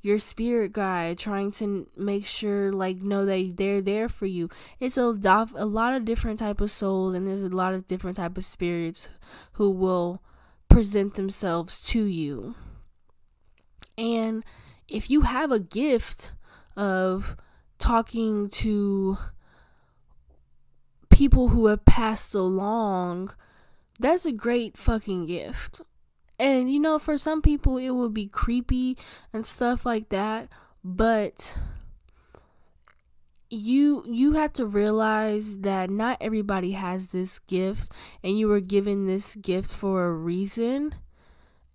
your 0.00 0.18
spirit 0.18 0.72
guide 0.72 1.18
trying 1.18 1.50
to 1.50 1.88
make 1.96 2.24
sure 2.24 2.72
like 2.72 3.02
know 3.02 3.24
that 3.26 3.54
they're 3.56 3.82
there 3.82 4.08
for 4.08 4.26
you? 4.26 4.48
It's 4.80 4.96
a, 4.96 5.18
a 5.54 5.66
lot 5.66 5.94
of 5.94 6.04
different 6.04 6.38
type 6.38 6.60
of 6.60 6.70
souls 6.70 7.14
and 7.14 7.26
there's 7.26 7.42
a 7.42 7.48
lot 7.48 7.74
of 7.74 7.86
different 7.86 8.16
type 8.16 8.38
of 8.38 8.44
spirits 8.44 9.08
who 9.52 9.70
will 9.70 10.22
present 10.68 11.14
themselves 11.14 11.82
to 11.88 12.04
you. 12.04 12.54
And 13.96 14.44
if 14.88 15.10
you 15.10 15.22
have 15.22 15.50
a 15.50 15.60
gift 15.60 16.32
of 16.76 17.36
talking 17.78 18.48
to 18.48 19.18
people 21.10 21.48
who 21.48 21.66
have 21.66 21.84
passed 21.84 22.34
along 22.34 23.32
that's 23.98 24.24
a 24.24 24.32
great 24.32 24.76
fucking 24.76 25.26
gift 25.26 25.80
and 26.38 26.70
you 26.70 26.78
know, 26.80 26.98
for 26.98 27.18
some 27.18 27.42
people 27.42 27.76
it 27.78 27.90
would 27.90 28.14
be 28.14 28.26
creepy 28.26 28.96
and 29.32 29.44
stuff 29.44 29.84
like 29.84 30.08
that, 30.10 30.48
but 30.84 31.56
you 33.50 34.04
you 34.06 34.32
have 34.32 34.52
to 34.54 34.66
realize 34.66 35.58
that 35.58 35.88
not 35.90 36.18
everybody 36.20 36.72
has 36.72 37.08
this 37.08 37.38
gift 37.40 37.90
and 38.22 38.38
you 38.38 38.46
were 38.46 38.60
given 38.60 39.06
this 39.06 39.34
gift 39.34 39.72
for 39.72 40.06
a 40.06 40.12
reason. 40.12 40.94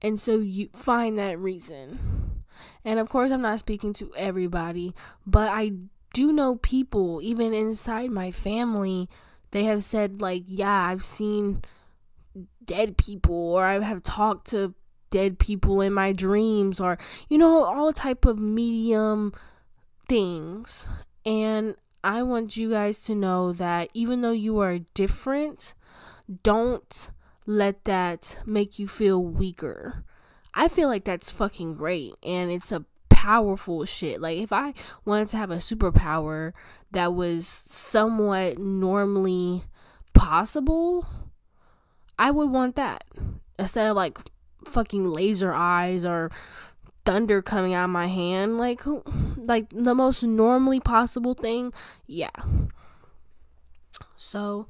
And 0.02 0.20
so 0.20 0.38
you 0.38 0.70
find 0.74 1.18
that 1.18 1.40
reason. 1.40 2.44
And 2.86 3.00
of 3.00 3.10
course, 3.10 3.32
I'm 3.32 3.42
not 3.42 3.60
speaking 3.60 3.94
to 3.94 4.12
everybody, 4.16 4.94
but 5.26 5.50
I 5.50 5.72
do 6.14 6.32
know 6.32 6.58
people 6.58 7.22
even 7.24 7.54
inside 7.54 8.12
my 8.12 8.32
family 8.32 9.10
they 9.54 9.64
have 9.66 9.84
said 9.84 10.20
like, 10.20 10.44
yeah, 10.48 10.88
I've 10.88 11.06
seen 11.06 11.64
dead 12.66 12.98
people 12.98 13.36
or 13.36 13.66
I 13.66 13.80
have 13.80 14.04
talked 14.04 14.50
to 14.52 14.74
dead 15.10 15.38
people 15.38 15.82
in 15.82 15.94
my 15.94 16.12
dreams 16.12 16.80
or 16.80 16.98
you 17.30 17.38
know 17.38 17.64
all 17.64 17.94
type 17.94 18.26
of 18.26 18.40
medium 18.40 19.34
things. 20.08 20.86
And 21.26 21.76
I 22.04 22.24
want 22.24 22.58
you 22.58 22.70
guys 22.70 23.02
to 23.04 23.16
know 23.16 23.54
that 23.54 23.90
even 23.94 24.22
though 24.22 24.32
you 24.32 24.60
are 24.60 24.80
different 24.94 25.74
don't 26.42 27.12
let 27.46 27.84
that 27.86 28.38
make 28.46 28.80
you 28.80 28.88
feel 28.88 29.22
weaker. 29.22 30.04
I 30.54 30.68
feel 30.68 30.88
like 30.88 31.04
that's 31.04 31.32
fucking 31.32 31.74
great 31.74 32.14
and 32.24 32.52
it's 32.52 32.72
a 32.72 32.86
powerful 33.10 33.86
shit. 33.86 34.22
Like 34.22 34.38
if 34.38 34.52
I 34.52 34.74
wanted 35.06 35.30
to 35.30 35.38
have 35.38 35.52
a 35.52 35.58
superpower 35.58 36.54
that 36.92 37.14
was 37.14 37.48
somewhat 37.48 38.58
normally 38.58 39.64
possible 40.14 41.08
I 42.24 42.32
would 42.32 42.52
want 42.52 42.78
that 42.78 43.04
instead 43.60 43.86
of 43.86 43.98
like 43.98 44.18
fucking 44.66 45.12
laser 45.12 45.52
eyes 45.52 46.06
or 46.06 46.32
thunder 47.04 47.42
coming 47.42 47.74
out 47.74 47.84
of 47.84 47.90
my 47.90 48.08
hand. 48.08 48.58
Like 48.58 48.84
who 48.84 49.04
like 49.36 49.68
the 49.72 49.94
most 49.94 50.24
normally 50.24 50.80
possible 50.80 51.34
thing? 51.34 51.74
Yeah. 52.08 52.30
So 54.16 54.68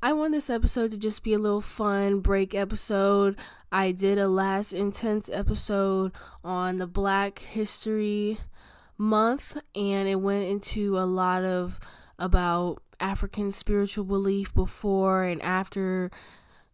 i 0.00 0.12
want 0.12 0.30
this 0.30 0.48
episode 0.48 0.92
to 0.92 0.98
just 0.98 1.24
be 1.24 1.34
a 1.34 1.40
little 1.40 1.60
fun 1.60 2.20
break 2.20 2.54
episode. 2.54 3.36
I 3.72 3.90
did 3.90 4.16
a 4.16 4.28
last 4.28 4.72
intense 4.72 5.28
episode 5.28 6.12
on 6.44 6.78
the 6.78 6.86
black 6.86 7.40
history 7.40 8.38
month 8.96 9.58
and 9.74 10.06
it 10.06 10.20
went 10.20 10.44
into 10.44 10.96
a 10.96 11.00
lot 11.00 11.42
of 11.42 11.80
about 12.16 12.80
african 13.00 13.50
spiritual 13.50 14.04
belief 14.04 14.54
before 14.54 15.24
and 15.24 15.42
after 15.42 16.12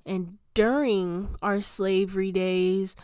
and 0.06 0.38
during 0.54 1.34
our 1.42 1.60
slavery 1.60 2.32
days 2.32 2.94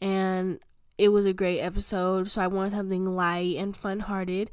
and 0.00 0.60
it 0.98 1.08
was 1.08 1.24
a 1.24 1.32
great 1.32 1.60
episode 1.60 2.28
so 2.28 2.42
i 2.42 2.46
wanted 2.46 2.72
something 2.72 3.04
light 3.04 3.56
and 3.56 3.76
fun 3.76 4.00
hearted 4.00 4.50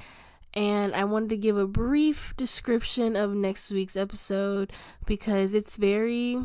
and 0.53 0.95
i 0.95 1.03
wanted 1.03 1.29
to 1.29 1.37
give 1.37 1.57
a 1.57 1.67
brief 1.67 2.35
description 2.37 3.15
of 3.15 3.33
next 3.33 3.71
week's 3.71 3.97
episode 3.97 4.71
because 5.05 5.53
it's 5.53 5.77
very 5.77 6.37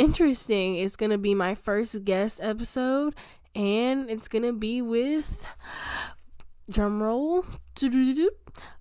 interesting. 0.00 0.76
It's 0.76 0.96
going 0.96 1.10
to 1.10 1.18
be 1.18 1.34
my 1.34 1.54
first 1.54 2.04
guest 2.04 2.40
episode 2.42 3.14
and 3.54 4.08
it's 4.10 4.28
going 4.28 4.44
to 4.44 4.52
be 4.52 4.80
with 4.80 5.46
drum 6.70 7.02
roll 7.02 7.44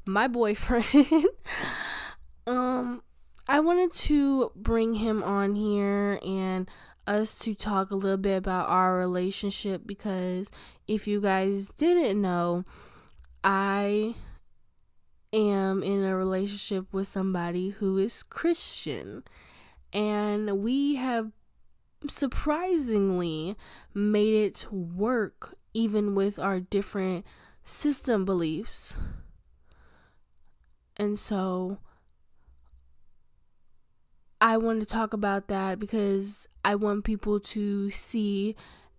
my 0.05 0.27
boyfriend. 0.27 1.25
Um 2.47 3.03
I 3.49 3.61
wanted 3.61 3.91
to 3.93 4.51
bring 4.55 4.93
him 4.93 5.23
on 5.23 5.55
here 5.55 6.19
and 6.23 6.69
us 7.07 7.39
to 7.39 7.55
talk 7.55 7.89
a 7.89 7.95
little 7.95 8.15
bit 8.15 8.37
about 8.37 8.69
our 8.69 8.95
relationship 8.95 9.87
because 9.87 10.51
if 10.87 11.07
you 11.07 11.19
guys 11.19 11.69
didn't 11.69 12.21
know, 12.21 12.63
I 13.43 14.13
am 15.33 15.81
in 15.81 16.03
a 16.03 16.15
relationship 16.15 16.93
with 16.93 17.07
somebody 17.07 17.69
who 17.69 17.97
is 17.97 18.21
Christian. 18.21 19.23
And 19.91 20.59
we 20.59 20.97
have 20.97 21.31
surprisingly 22.07 23.57
made 23.95 24.35
it 24.35 24.71
work 24.71 25.57
even 25.73 26.13
with 26.13 26.37
our 26.37 26.59
different 26.59 27.25
system 27.63 28.25
beliefs. 28.25 28.93
And 30.97 31.17
so 31.17 31.79
I 34.41 34.57
want 34.57 34.79
to 34.79 34.85
talk 34.85 35.13
about 35.13 35.47
that 35.47 35.79
because 35.79 36.47
I 36.63 36.75
want 36.75 37.03
people 37.03 37.39
to 37.41 37.89
see 37.89 38.55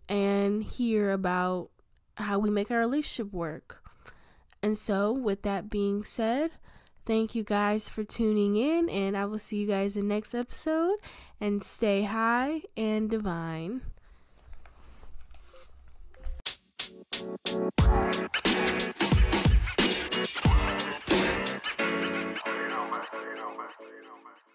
and 0.08 0.62
hear 0.62 1.12
about 1.12 1.70
how 2.16 2.38
we 2.38 2.50
make 2.50 2.70
our 2.70 2.80
relationship 2.80 3.32
work. 3.32 3.82
And 4.62 4.76
so, 4.76 5.12
with 5.12 5.40
that 5.42 5.70
being 5.70 6.04
said, 6.04 6.52
thank 7.06 7.34
you 7.34 7.42
guys 7.42 7.88
for 7.88 8.04
tuning 8.04 8.56
in, 8.56 8.90
and 8.90 9.16
I 9.16 9.24
will 9.24 9.38
see 9.38 9.56
you 9.56 9.66
guys 9.66 9.96
in 9.96 10.08
the 10.08 10.14
next 10.14 10.34
episode. 10.34 10.96
And 11.40 11.64
stay 11.64 12.02
high 12.02 12.62
and 12.76 13.08
divine. 13.08 13.80
you 23.20 23.36
know, 23.38 23.56
man. 23.56 24.49